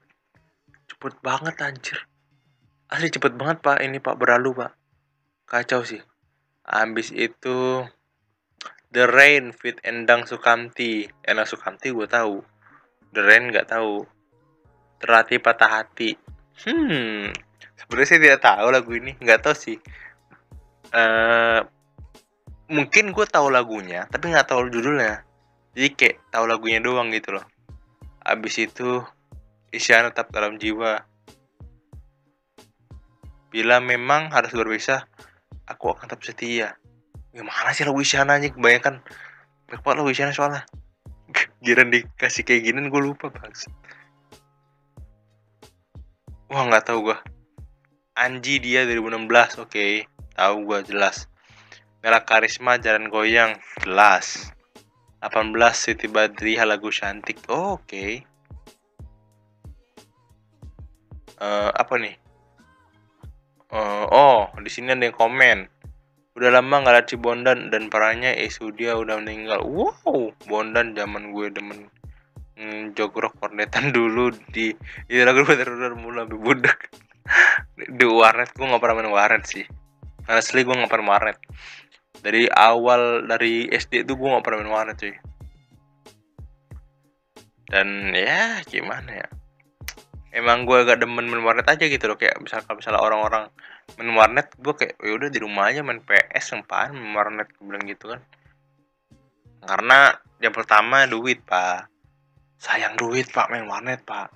[0.92, 1.98] Cepet banget anjir.
[2.92, 3.80] Asli cepet banget pak.
[3.80, 4.76] Ini pak berlalu pak.
[5.48, 6.04] Kacau sih.
[6.68, 7.88] Habis itu
[8.92, 11.08] The Rain fit Endang Sukamti.
[11.24, 12.44] Endang Sukamti gue tahu.
[13.16, 14.17] The Rain nggak tahu
[14.98, 16.18] terlatih patah hati.
[16.66, 17.30] Hmm.
[17.78, 19.14] Sebenarnya saya tidak tahu lagu ini.
[19.18, 19.78] Nggak tahu sih.
[20.90, 21.62] Uh,
[22.68, 25.24] mungkin gue tahu lagunya tapi nggak tahu judulnya.
[25.72, 27.46] Jadi kayak tahu lagunya doang gitu loh.
[28.20, 29.00] Abis itu
[29.70, 31.06] Isyana tetap dalam jiwa.
[33.48, 35.08] Bila memang harus berpisah
[35.64, 36.68] aku akan tetap setia.
[37.30, 39.00] Gimana sih lagu Isyana aja kebanyakan
[39.68, 40.62] banyak banget lagu Isyana soalnya.
[41.64, 43.68] Giran dikasih kayak gini gue lupa banget
[46.48, 47.18] wah nggak tahu gue
[48.18, 49.70] Anji dia 2016 oke.
[49.70, 50.02] Okay.
[50.34, 51.30] tahu gue jelas.
[52.02, 54.50] Mela Karisma Jalan Goyang jelas.
[55.22, 57.86] 18 Siti Badriah lagu cantik oh, oke.
[57.86, 58.26] Okay.
[61.38, 62.18] uh, apa nih?
[63.70, 65.70] Uh, oh di sini ada yang komen.
[66.34, 69.62] Udah lama nggak si Bondan dan parahnya isu dia udah meninggal.
[69.62, 71.86] Wow Bondan zaman gue demen
[72.58, 74.74] mm, jogrok kornetan dulu di
[75.06, 76.90] itu lagu bener-bener mulai budak.
[77.78, 79.64] Di warnet gue nggak pernah main warnet sih.
[80.28, 81.38] Asli gue nggak pernah warnet
[82.18, 85.14] dari awal dari SD itu gue nggak pernah main warnet cuy.
[87.68, 89.28] Dan ya gimana ya?
[90.32, 92.18] Emang gue agak demen main warnet aja gitu loh.
[92.18, 93.44] Kayak misalnya misalnya orang-orang
[93.96, 97.48] main warnet gue kayak ya udah di rumah aja main PS apaan main warnet?
[97.56, 98.20] Gue bilang gitu kan.
[99.64, 101.97] Karena yang pertama duit pak
[102.58, 104.28] sayang duit pak main warnet pak.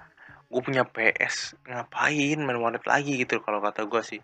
[0.49, 4.21] Gue punya PS ngapain main warnet lagi gitu kalau kata gue sih.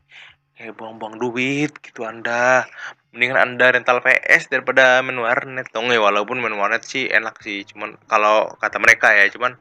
[0.58, 2.66] Kayak buang-buang duit gitu anda.
[3.14, 7.66] Mendingan anda rental PS daripada main warnet dong ya walaupun main warnet sih enak sih
[7.66, 9.58] cuman kalau kata mereka ya cuman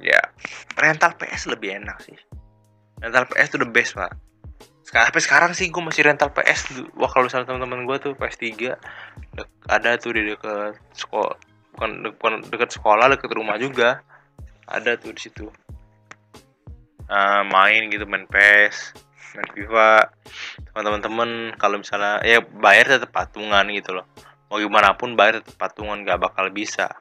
[0.00, 0.18] ya
[0.80, 2.16] rental PS lebih enak sih.
[2.98, 4.16] Rental PS tuh the best pak.
[4.88, 8.72] Sekarang sampai sekarang sih gue masih rental PS wah kalau misalnya teman-teman gue tuh PS3
[9.68, 11.36] ada tuh di dekat sekolah
[11.78, 14.02] bukan bukan dekat sekolah dekat rumah juga.
[14.66, 15.46] Ada tuh di situ.
[17.06, 18.92] Uh, main gitu main PS
[19.32, 20.12] main FIFA
[20.76, 24.10] teman-teman kalau misalnya ya bayar tetap patungan gitu loh.
[24.50, 26.98] Mau gimana pun bayar tetap patungan gak bakal bisa.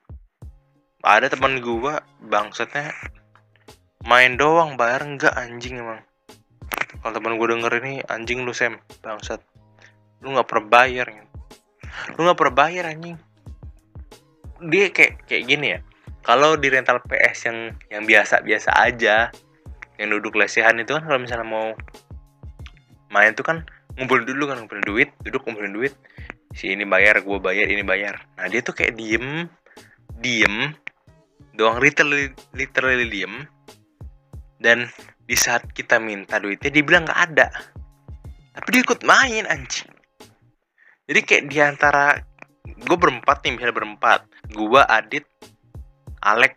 [1.01, 2.93] Ada teman gua bangsatnya
[4.05, 6.05] main doang bayar enggak anjing emang.
[7.01, 9.41] Kalau teman gue denger ini anjing lu sem bangsat.
[10.21, 11.07] Lu nggak pernah bayar
[12.15, 13.17] lu nggak pernah bayar anjing
[14.65, 15.79] dia kayak kayak gini ya.
[16.25, 19.31] Kalau di rental PS yang yang biasa biasa aja
[19.97, 21.73] yang duduk lesehan itu kan kalau misalnya mau
[23.09, 23.63] main tuh kan
[23.97, 25.93] ngumpulin dulu kan ngumpulin duit duduk ngumpulin duit.
[26.51, 28.27] Si ini bayar gue bayar ini bayar.
[28.35, 29.47] Nah dia tuh kayak diem
[30.17, 30.73] diem
[31.55, 33.47] doang literally literally diem.
[34.57, 34.89] Dan
[35.27, 37.47] di saat kita minta duitnya dia bilang nggak ada.
[38.57, 39.91] Tapi dia ikut main anjing.
[41.07, 42.19] Jadi kayak di antara
[42.67, 45.25] gue berempat nih misalnya berempat gue Adit
[46.23, 46.55] Alek.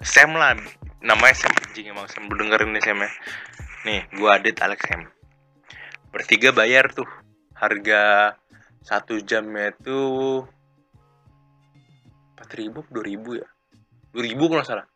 [0.00, 0.56] Sam lah
[1.04, 2.30] namanya Sam anjing emang Sam.
[2.30, 3.10] Dengerin nih Sam ya.
[3.86, 5.06] Nih gue Adit Alek Sam.
[6.14, 7.08] Bertiga bayar tuh.
[7.54, 8.34] Harga
[8.80, 10.48] satu jamnya tuh
[12.32, 13.48] empat ribu dua ribu ya?
[14.16, 14.86] 2000 kalau salah.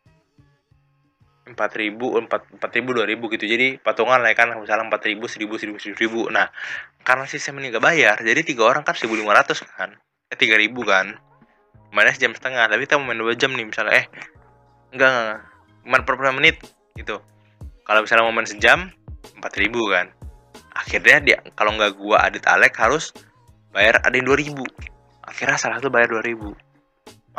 [1.45, 1.93] 4000
[2.25, 3.45] empat ribu dua ribu gitu.
[3.45, 6.25] Jadi patungan lah ya kan misalnya empat ribu seribu seribu seribu.
[6.33, 6.49] Nah
[7.05, 9.93] karena sistem ini gak bayar jadi tiga orang kan seribu lima ratus kan?
[10.33, 11.21] Eh tiga ribu kan
[11.95, 12.67] mana jam setengah?
[12.67, 14.03] Tapi kita mau main dua jam nih misalnya.
[14.03, 14.05] Eh
[14.91, 15.39] enggak enggak
[15.87, 16.59] main per, menit
[16.99, 17.23] gitu.
[17.87, 18.91] Kalau misalnya mau main sejam
[19.39, 20.11] empat ribu kan.
[20.75, 23.15] Akhirnya dia kalau nggak gua adit Alek harus
[23.71, 24.67] bayar ada yang ribu.
[25.23, 26.51] Akhirnya salah satu bayar dua ribu.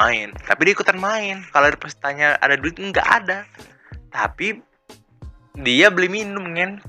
[0.01, 0.33] Main.
[0.33, 1.45] Tapi dia ikutan main.
[1.53, 3.45] Kalau pas tanya ada duit nggak ada.
[4.09, 4.57] Tapi
[5.61, 6.81] dia beli minum kan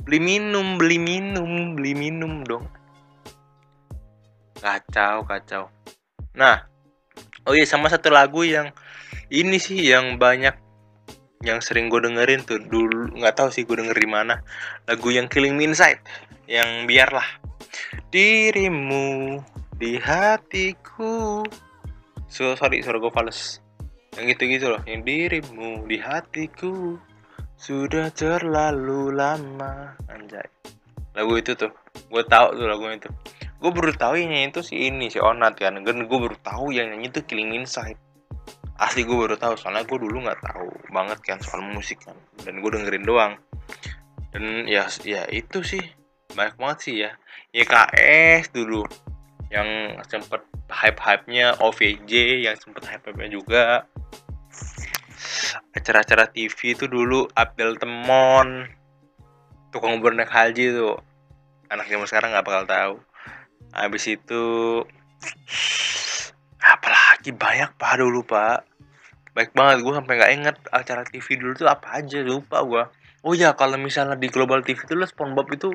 [0.00, 2.64] beli minum beli minum beli minum dong.
[4.60, 5.72] Kacau kacau
[6.40, 6.64] nah
[7.44, 8.72] oh iya sama satu lagu yang
[9.28, 10.56] ini sih yang banyak
[11.40, 12.60] yang sering gue dengerin tuh.
[12.60, 14.44] Dulu nggak tahu sih gue denger di mana.
[14.84, 16.00] Lagu yang Killing Me Inside
[16.44, 17.24] yang biarlah.
[18.12, 19.40] Dirimu
[19.80, 21.40] di hatiku.
[22.28, 23.64] So, sorry suara gue fals.
[24.18, 27.00] Yang gitu gitu loh yang dirimu di hatiku.
[27.56, 30.44] Sudah terlalu lama anjay.
[31.16, 31.72] Lagu itu tuh
[32.10, 33.10] gue tahu tuh lagu itu
[33.60, 35.76] gue baru tahu yang itu si ini si Onat kan.
[35.84, 38.00] Gue baru tahu yang nyanyi itu Killing Inside.
[38.80, 42.16] Asli gue baru tahu soalnya gue dulu nggak tahu banget kan soal musik kan.
[42.40, 43.36] Dan gue dengerin doang.
[44.32, 45.84] Dan ya ya itu sih.
[46.32, 47.12] Banyak banget sih ya.
[47.52, 48.88] YKS dulu
[49.52, 53.84] yang sempet hype-hype-nya OVJ yang sempet hype-hype-nya juga.
[55.76, 58.64] Acara-acara TV itu dulu Abdel Temon
[59.68, 60.96] tukang naik haji tuh.
[61.68, 62.94] Anak zaman sekarang nggak bakal tahu
[63.70, 64.42] habis itu
[66.60, 67.92] apalagi banyak pak.
[68.00, 68.66] Dulu pak
[69.30, 72.82] baik banget gue sampai nggak inget acara TV dulu tuh apa aja lupa gue
[73.22, 75.70] oh ya kalau misalnya di Global TV itu SpongeBob itu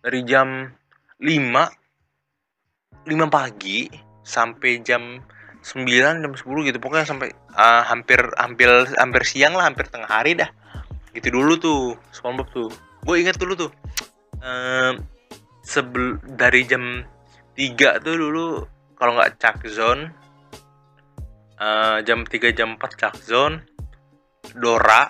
[0.00, 0.72] dari jam
[1.20, 1.28] 5
[3.04, 3.88] 5 pagi
[4.24, 5.20] sampai jam
[5.64, 5.88] 9
[6.20, 6.78] jam 10 gitu.
[6.80, 8.68] Pokoknya sampai uh, hampir hampir
[9.00, 10.48] hampir siang lah hampir tengah hari dah.
[11.16, 12.68] Gitu dulu tuh SpongeBob tuh.
[13.04, 13.70] Gue ingat dulu tuh
[14.44, 15.00] um,
[15.64, 17.04] sebel dari jam
[17.54, 18.66] 3 tuh dulu
[18.98, 20.10] kalau nggak cak zone.
[21.54, 23.62] Uh, jam 3 jam 4 cak zone.
[24.54, 25.08] Dora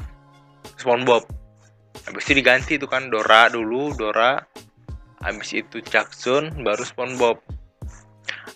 [0.77, 1.25] SpongeBob.
[2.05, 4.39] Habis itu diganti tuh kan Dora dulu Dora.
[5.25, 7.41] Habis itu cak zone baru SpongeBob.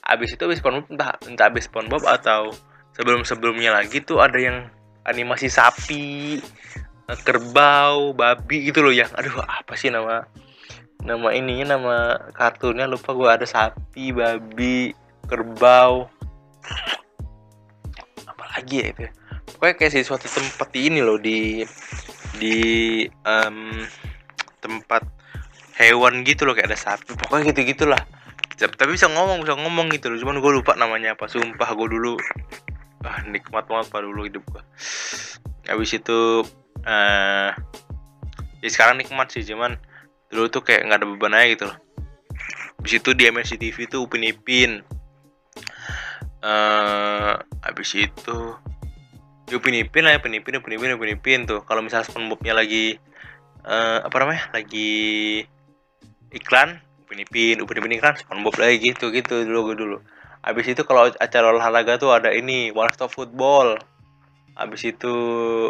[0.04, 2.52] Habis itu habis SpongeBob entah entah habis SpongeBob atau
[2.92, 4.68] sebelum sebelumnya lagi tuh ada yang
[5.08, 6.38] animasi sapi
[7.24, 10.28] kerbau babi gitu loh yang aduh apa sih nama
[11.02, 11.94] nama ininya nama
[12.34, 14.94] kartunnya lupa gue ada sapi babi
[15.26, 16.10] kerbau.
[18.26, 19.06] Apalagi ya itu
[19.58, 21.66] pokoknya kayak sih suatu tempat ini loh di
[22.38, 22.58] di
[23.26, 23.82] um,
[24.62, 25.02] tempat
[25.78, 27.14] hewan gitu loh kayak ada sapi.
[27.14, 28.02] Pokoknya gitu gitulah
[28.58, 30.18] tapi bisa ngomong bisa ngomong gitu loh.
[30.18, 31.30] Cuman gue lupa namanya apa.
[31.30, 32.18] Sumpah gue dulu
[33.06, 34.62] ah nikmat banget pak dulu hidup gue
[35.70, 36.42] habis itu
[36.82, 37.50] uh,
[38.58, 39.78] ya sekarang nikmat sih cuman
[40.28, 41.78] dulu tuh kayak nggak ada beban aja gitu loh.
[42.78, 44.84] Habis itu di MNC TV tuh Upin Ipin.
[46.38, 47.34] Uh,
[47.66, 48.38] habis itu
[49.50, 51.66] di Upin Ipin lah ya Upin Ipin Upin Ipin Upin Ipin tuh.
[51.66, 53.00] Kalau misalnya SpongeBobnya lagi
[53.66, 55.42] uh, apa namanya lagi
[56.30, 59.98] iklan Upin Ipin Upin Ipin iklan SpongeBob lagi gitu gitu dulu gue dulu.
[60.44, 63.74] Habis itu kalau acara olahraga tuh ada ini One Stop Football.
[64.54, 65.12] Habis itu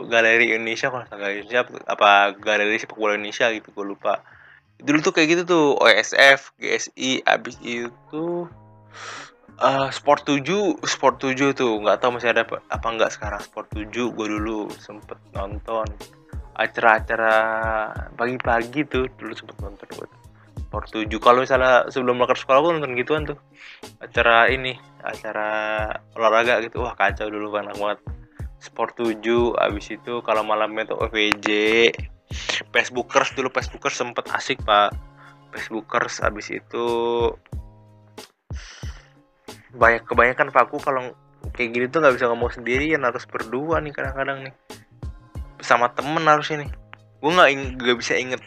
[0.09, 4.21] galeri Indonesia kalau galeri Indonesia apa galeri sepak bola Indonesia gitu gue lupa
[4.79, 8.47] dulu tuh kayak gitu tuh OSF GSI abis itu
[9.59, 13.75] uh, Sport 7 Sport 7 tuh nggak tahu masih ada apa, apa nggak sekarang Sport
[13.75, 15.87] 7 gue dulu sempet nonton
[16.59, 17.37] acara-acara
[18.19, 20.09] pagi-pagi tuh dulu sempet nonton gue
[20.69, 23.41] Sport 7 kalau misalnya sebelum berangkat sekolah gue nonton gituan tuh.
[24.05, 25.49] Acara ini acara
[26.13, 26.85] olahraga gitu.
[26.85, 27.97] Wah kacau dulu banget.
[28.61, 31.49] Sport 7 abis itu kalau malamnya tuh OVJ
[32.75, 34.93] Facebookers dulu Facebookers sempet asik pak.
[35.55, 36.87] Facebookers abis itu
[39.73, 41.13] banyak kebanyakan pak aku kalau
[41.57, 44.55] kayak gini tuh nggak bisa ngomong sendirian harus berdua nih kadang-kadang nih.
[45.65, 46.69] Sama temen harus ini.
[47.19, 48.41] Gue nggak nggak bisa inget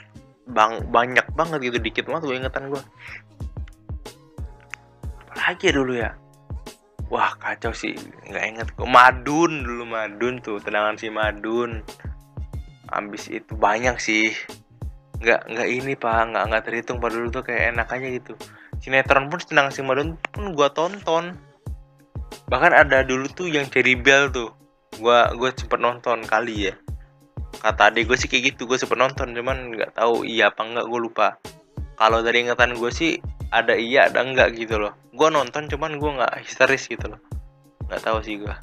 [0.52, 2.82] bang banyak banget gitu dikit banget gue ingetan gue
[5.32, 6.12] apalagi ya dulu ya?
[7.12, 7.96] Wah kacau sih
[8.28, 11.84] nggak inget kok madun dulu madun tuh tenangan si madun
[12.91, 13.56] ambis itu.
[13.56, 14.36] Banyak sih.
[15.23, 16.36] Nggak nggak ini pak.
[16.36, 18.34] Nggak nggak terhitung pada dulu tuh kayak enak aja gitu.
[18.84, 21.39] Sinetron pun senang si Madun pun gua tonton.
[22.51, 24.51] Bahkan ada dulu tuh yang Cherry Bell tuh.
[24.99, 26.75] Gua gua sempet nonton kali ya.
[27.62, 28.65] Kata adik gue sih kayak gitu.
[28.65, 31.38] Gue sempet nonton cuman nggak tahu iya apa enggak gue lupa.
[31.99, 33.21] Kalau dari ingatan gue sih
[33.54, 34.97] ada iya ada enggak gitu loh.
[35.13, 37.21] Gue nonton cuman gue nggak histeris gitu loh.
[37.86, 38.56] Nggak tahu sih gue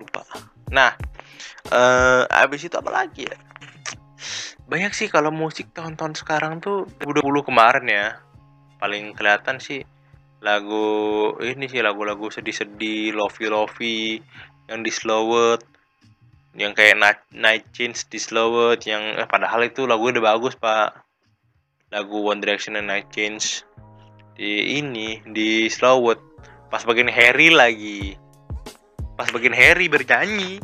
[0.00, 0.26] lupa.
[0.74, 0.98] Nah
[1.72, 3.36] uh, abis itu apa lagi ya?
[4.68, 8.06] Banyak sih kalau musik tahun-tahun sekarang tuh udah dulu kemarin ya.
[8.76, 9.82] Paling kelihatan sih
[10.38, 14.22] lagu ini sih lagu-lagu sedih-sedih lovey-lovey
[14.70, 15.64] yang di slowed
[16.58, 21.04] yang kayak night, night change di slowed yang eh, padahal itu lagu udah bagus pak.
[21.88, 23.64] Lagu One Direction dan Night Change
[24.36, 26.20] di ini di slowed
[26.68, 28.12] pas bagian Harry lagi.
[29.16, 30.60] Pas bagian Harry bernyanyi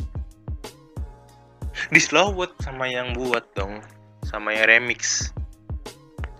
[1.93, 2.01] di
[2.61, 3.81] sama yang buat dong
[4.25, 5.29] sama yang remix.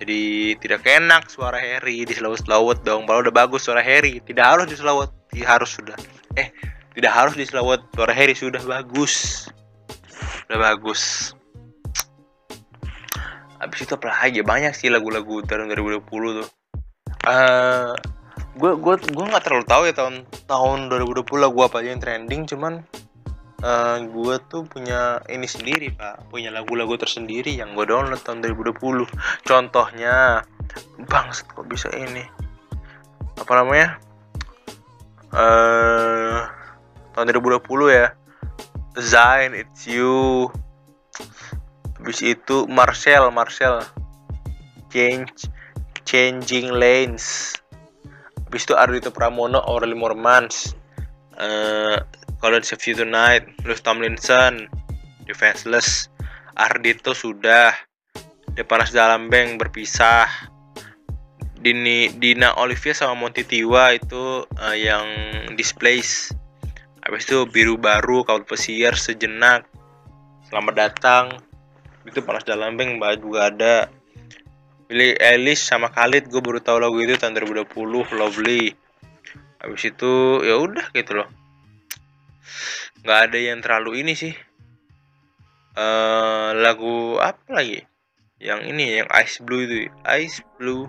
[0.02, 3.08] Jadi tidak enak suara Harry di slowed dong.
[3.08, 4.20] Kalau udah bagus suara Harry.
[4.20, 5.12] Tidak harus di slowed
[5.46, 5.96] harus sudah.
[6.36, 6.52] Eh
[6.92, 9.48] tidak harus di suara Harry sudah bagus.
[10.52, 11.32] Udah bagus.
[13.62, 14.44] Habis itu apa lagi?
[14.44, 16.04] Banyak sih lagu-lagu tahun 2020
[16.44, 16.48] tuh.
[17.26, 17.96] Uh,
[18.56, 20.16] gue gue gue nggak terlalu tahu ya tahun
[20.46, 22.86] tahun 2020 lagu apa aja yang trending cuman
[23.62, 26.28] uh, eh, gue tuh punya ini sendiri pak.
[26.28, 29.08] Punya lagu-lagu tersendiri yang gue download tahun 2020
[29.46, 30.44] contohnya
[31.08, 32.26] bang kok bisa ini?
[33.40, 34.00] Apa namanya?
[35.32, 36.48] Uh,
[37.16, 38.08] tahun 2020 ya.
[38.96, 40.48] Zain It's You.
[42.00, 43.84] Habis itu Marcel Marcel.
[44.88, 45.52] Change
[46.08, 47.58] Changing Lanes.
[48.48, 50.72] Habis itu Ardito Pramono Aureli Mormans.
[51.36, 52.00] Uh,
[52.40, 54.68] kalau di You Tonight, Lewis Tomlinson,
[55.26, 56.12] Defenseless,
[56.56, 57.74] Ardito sudah,
[58.56, 60.28] Depanas dalam bank berpisah,
[61.60, 65.04] Dini, Dina Olivia sama Monty Tiwa itu uh, yang
[65.60, 66.32] displace.
[67.04, 69.68] Habis itu biru baru, kau pesiar sejenak.
[70.48, 71.26] Selamat datang.
[72.06, 73.76] Itu panas dalam bank juga ada.
[74.86, 78.72] Billy Eilish sama Khalid gue baru tahu lagu itu tahun 2020 Lovely.
[79.60, 81.45] Habis itu ya udah gitu loh
[83.06, 84.34] nggak ada yang terlalu ini sih.
[85.76, 87.84] Uh, lagu apa lagi?
[88.40, 89.92] Yang ini yang ice blue itu.
[90.08, 90.88] Ice blue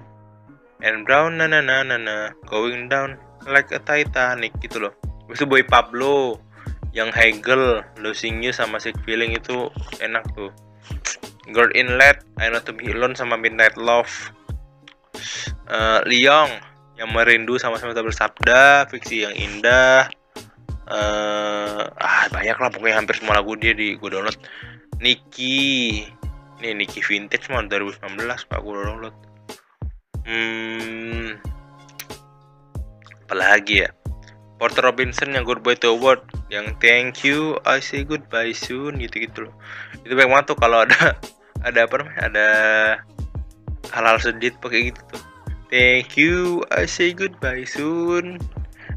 [0.82, 2.32] and brown na na na na na.
[2.46, 4.94] Going down like a Titanic gitu loh.
[5.26, 6.38] Itu boy Pablo
[6.96, 9.68] yang Hegel losing you sama sick feeling itu
[10.00, 10.54] enak tuh.
[11.50, 14.10] Girl Inlet I Know To Be Alone sama Midnight Love.
[15.66, 16.50] Uh, Leong
[16.96, 20.08] yang merindu sama-sama bersabda fiksi yang indah
[20.90, 24.38] uh, ah banyak lah pokoknya hampir semua lagu dia di gue download.
[25.02, 26.02] Niki
[26.56, 29.16] ini Niki vintage mah 2019 pak gue download.
[30.26, 31.38] Hmm.
[33.26, 33.90] Apalagi ya?
[34.56, 39.38] Porter Robinson yang Goodbye to Award yang thank you I say goodbye soon gitu gitu
[39.50, 39.54] loh.
[40.00, 41.12] Itu banyak banget tuh kalau ada
[41.68, 42.48] ada apa namanya ada
[43.92, 45.22] hal-hal sedih pakai gitu tuh.
[45.66, 48.38] Thank you, I say goodbye soon.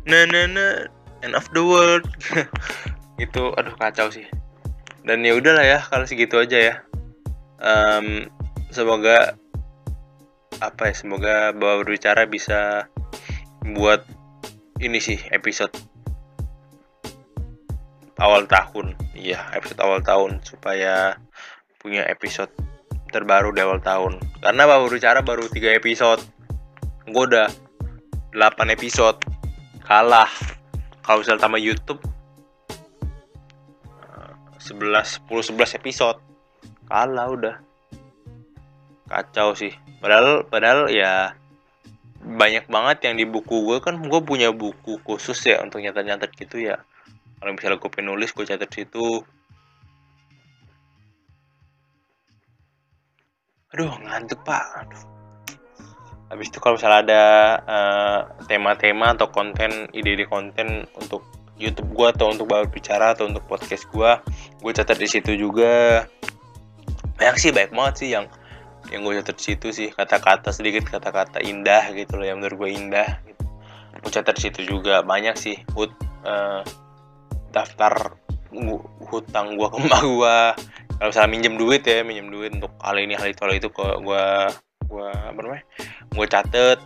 [0.06, 0.86] Na na na,
[1.22, 2.06] end of the world.
[3.24, 4.26] itu aduh kacau sih.
[5.04, 6.76] Dan ya udahlah ya, kalau segitu aja ya.
[7.60, 8.28] Um,
[8.72, 9.36] semoga
[10.60, 12.88] apa ya, semoga bawa berbicara bisa
[13.76, 14.04] buat
[14.80, 15.72] ini sih episode
[18.20, 18.96] awal tahun.
[19.16, 21.16] Iya, episode awal tahun supaya
[21.80, 22.52] punya episode
[23.12, 24.20] terbaru di awal tahun.
[24.40, 26.24] Karena bawa berbicara baru tiga episode
[27.10, 27.50] gue udah
[28.38, 29.18] 8 episode
[29.82, 30.30] kalah
[31.10, 32.02] kalau misalnya tambah YouTube.
[34.62, 36.22] 11 10 11 episode.
[36.86, 37.56] Kalah udah.
[39.10, 39.74] Kacau sih.
[39.98, 41.34] Padahal padahal ya
[42.22, 46.62] banyak banget yang di buku gue kan gue punya buku khusus ya untuk nyatet-nyatet gitu
[46.62, 46.78] ya.
[47.42, 49.26] Kalau misalnya gue pengen nulis gue catat situ.
[53.74, 54.86] Aduh ngantuk pak.
[54.86, 55.19] Aduh
[56.30, 57.24] habis itu kalau misalnya ada
[57.66, 61.26] uh, tema-tema atau konten ide-ide konten untuk
[61.60, 64.12] YouTube gue atau untuk bawa bicara atau untuk podcast gue
[64.64, 66.06] gue catat di situ juga.
[67.20, 68.26] Banyak sih banyak banget sih yang
[68.94, 69.90] yang gue catat di situ sih.
[69.92, 73.44] Kata-kata sedikit kata-kata indah gitu loh yang menurut gue indah gitu.
[74.00, 75.04] gue catat di situ juga.
[75.04, 75.92] Banyak sih hut
[76.24, 76.64] uh,
[77.52, 78.16] daftar
[79.10, 80.38] hutang gue ke emak gue
[81.00, 83.86] kalau misalnya minjem duit ya minjem duit untuk hal ini hal itu hal itu ke
[84.02, 84.26] gue
[84.90, 85.64] gue apa namanya
[86.12, 86.80] gue catet.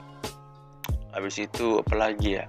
[1.13, 2.45] Habis itu apalagi ya?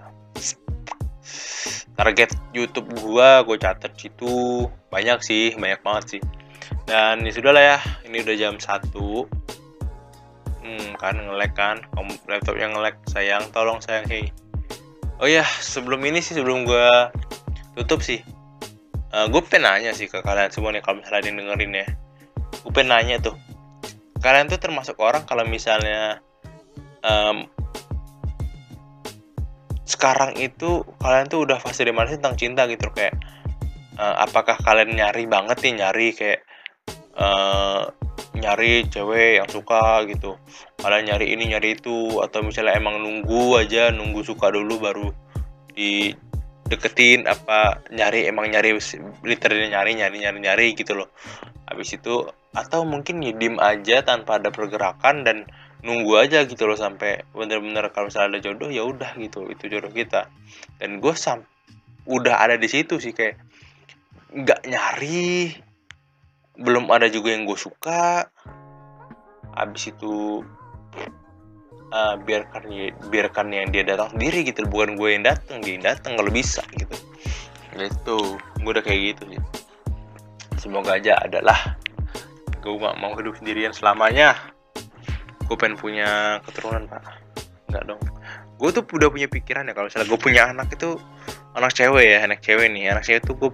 [1.94, 4.66] Target YouTube gue gue catet situ.
[4.90, 6.22] Banyak sih banyak banget sih.
[6.84, 9.30] Dan ya sudah lah ya ini udah jam satu.
[10.60, 11.80] Hmm, kan ngelek kan?
[12.26, 13.48] Laptop yang ngelek sayang.
[13.54, 14.34] Tolong sayang hei
[15.22, 16.88] oh ya sebelum ini sih sebelum gue
[17.78, 18.22] tutup sih
[19.14, 21.72] uh, eh, gue pengen nanya sih ke kalian semua nih kalau misalnya ada yang dengerin
[21.74, 21.86] ya.
[22.64, 23.36] Gue pengen nanya tuh
[24.24, 26.24] kalian tuh termasuk orang kalau misalnya
[27.04, 27.44] um,
[29.84, 33.20] sekarang itu kalian tuh udah fase di mana sih tentang cinta gitu kayak
[34.00, 36.40] uh, apakah kalian nyari banget nih nyari kayak
[37.20, 37.92] uh,
[38.32, 40.40] nyari cewek yang suka gitu.
[40.80, 45.08] Kalian nyari ini nyari itu atau misalnya emang nunggu aja nunggu suka dulu baru
[45.76, 46.16] di
[46.64, 48.80] deketin apa nyari emang nyari
[49.20, 51.12] literally nyari nyari nyari nyari gitu loh.
[51.68, 52.24] Habis itu
[52.54, 55.50] atau mungkin nyidim aja tanpa ada pergerakan dan
[55.84, 59.90] nunggu aja gitu loh sampai bener-bener kalau misalnya ada jodoh ya udah gitu itu jodoh
[59.90, 60.30] kita.
[60.78, 61.42] Dan gue sam
[62.06, 63.36] udah ada di situ sih kayak
[64.32, 65.52] nggak nyari
[66.54, 68.30] belum ada juga yang gue suka.
[69.54, 70.46] Abis itu
[71.90, 72.64] uh, biarkan
[73.10, 76.62] biarkan yang dia datang sendiri gitu bukan gue yang datang dia yang datang kalau bisa
[76.78, 76.96] gitu.
[77.74, 79.42] Gitu gue udah kayak gitu sih.
[80.64, 81.76] Semoga aja adalah
[82.64, 84.32] gue gak mau hidup sendirian selamanya.
[85.44, 87.04] Gue pengen punya keturunan pak.
[87.68, 88.00] Nggak dong.
[88.56, 90.96] Gue tuh udah punya pikiran ya kalau misalnya gue punya anak itu
[91.52, 92.88] anak cewek ya anak cewek nih.
[92.96, 93.50] Anak cewek tuh gue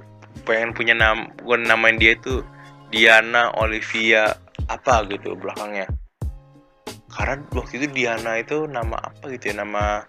[0.46, 2.46] pengen punya nama gue namain dia itu
[2.94, 4.30] Diana Olivia
[4.70, 5.90] apa gitu belakangnya.
[7.10, 10.06] Karena waktu itu Diana itu nama apa gitu ya nama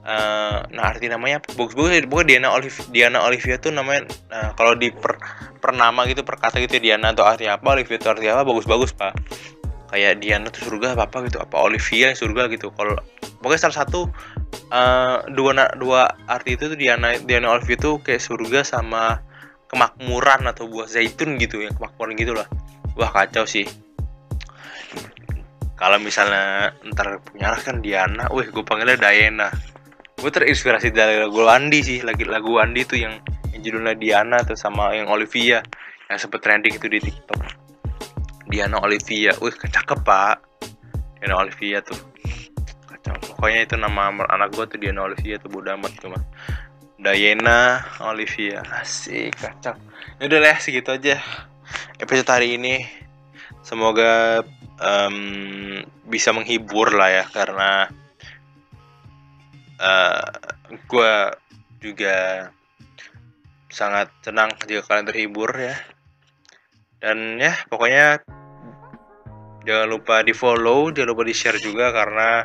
[0.00, 4.72] Uh, nah arti namanya bagus bagus pokoknya Diana Olivia Diana Olivia tuh namanya uh, kalau
[4.72, 5.20] di per,
[5.60, 8.64] per nama gitu per kata gitu Diana atau arti apa Olivia itu arti apa bagus
[8.64, 9.12] bagus pak.
[9.92, 12.72] Kayak Diana tuh surga apa apa gitu apa Olivia yang surga gitu.
[12.72, 12.96] Kalau
[13.44, 14.08] pokoknya salah satu
[14.72, 19.20] uh, dua dua arti itu tuh Diana Diana Olivia tuh kayak surga sama
[19.68, 22.48] kemakmuran atau buah zaitun gitu yang kemakmuran gitu lah.
[22.96, 23.68] Wah kacau sih.
[25.76, 29.48] Kalau misalnya ntar punya kan Diana, wih gue panggilnya Diana
[30.20, 31.98] gue terinspirasi dari lagu Andi sih.
[32.04, 33.18] Lagi lagu Andi tuh yang,
[33.56, 35.64] yang judulnya Diana tuh sama yang Olivia.
[36.12, 37.40] Yang sempet trending itu di TikTok.
[38.52, 39.32] Diana Olivia.
[39.40, 40.36] Wih kecakep pak.
[41.18, 41.96] Diana Olivia tuh.
[42.84, 43.16] Kacau.
[43.34, 46.24] Pokoknya itu nama anak gue tuh Diana Olivia tuh bodo amat tuh mah
[47.00, 48.60] Diana Olivia.
[48.76, 49.72] Asik kacau.
[50.20, 51.16] Ya udah lah segitu aja
[51.96, 52.84] episode hari ini.
[53.64, 54.44] Semoga
[54.80, 55.16] um,
[56.08, 57.88] bisa menghibur lah ya karena
[59.80, 60.20] uh,
[60.70, 61.14] eh, gue
[61.80, 62.16] juga
[63.72, 65.76] sangat senang jika kalian terhibur ya.
[67.00, 68.20] Dan ya pokoknya
[69.64, 72.44] jangan lupa di follow jangan lupa di share juga karena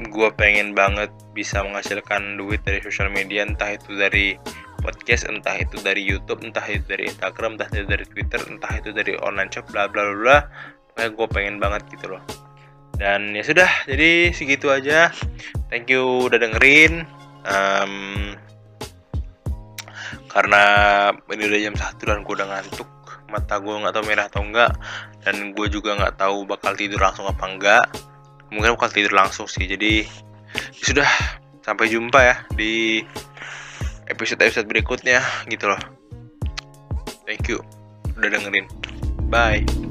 [0.00, 4.36] gue pengen banget bisa menghasilkan duit dari sosial media entah itu dari
[4.80, 8.96] podcast entah itu dari YouTube entah itu dari Instagram entah itu dari Twitter entah itu
[8.96, 10.38] dari online shop bla bla bla
[11.00, 12.22] gue pengen banget gitu loh
[13.00, 15.08] dan ya sudah jadi segitu aja.
[15.72, 17.08] Thank you udah dengerin.
[17.48, 18.36] Um,
[20.28, 20.62] karena
[21.32, 22.86] ini udah jam satu dan gue udah ngantuk.
[23.32, 24.76] Mata gue nggak tahu merah atau enggak
[25.24, 27.86] dan gue juga nggak tahu bakal tidur langsung apa enggak
[28.52, 29.64] mungkin bakal tidur langsung sih.
[29.64, 30.04] Jadi
[30.76, 31.10] ya sudah.
[31.60, 33.04] Sampai jumpa ya di
[34.08, 35.24] episode-episode berikutnya.
[35.48, 35.80] Gitu loh.
[37.24, 37.64] Thank you.
[38.18, 38.66] Udah dengerin.
[39.30, 39.89] Bye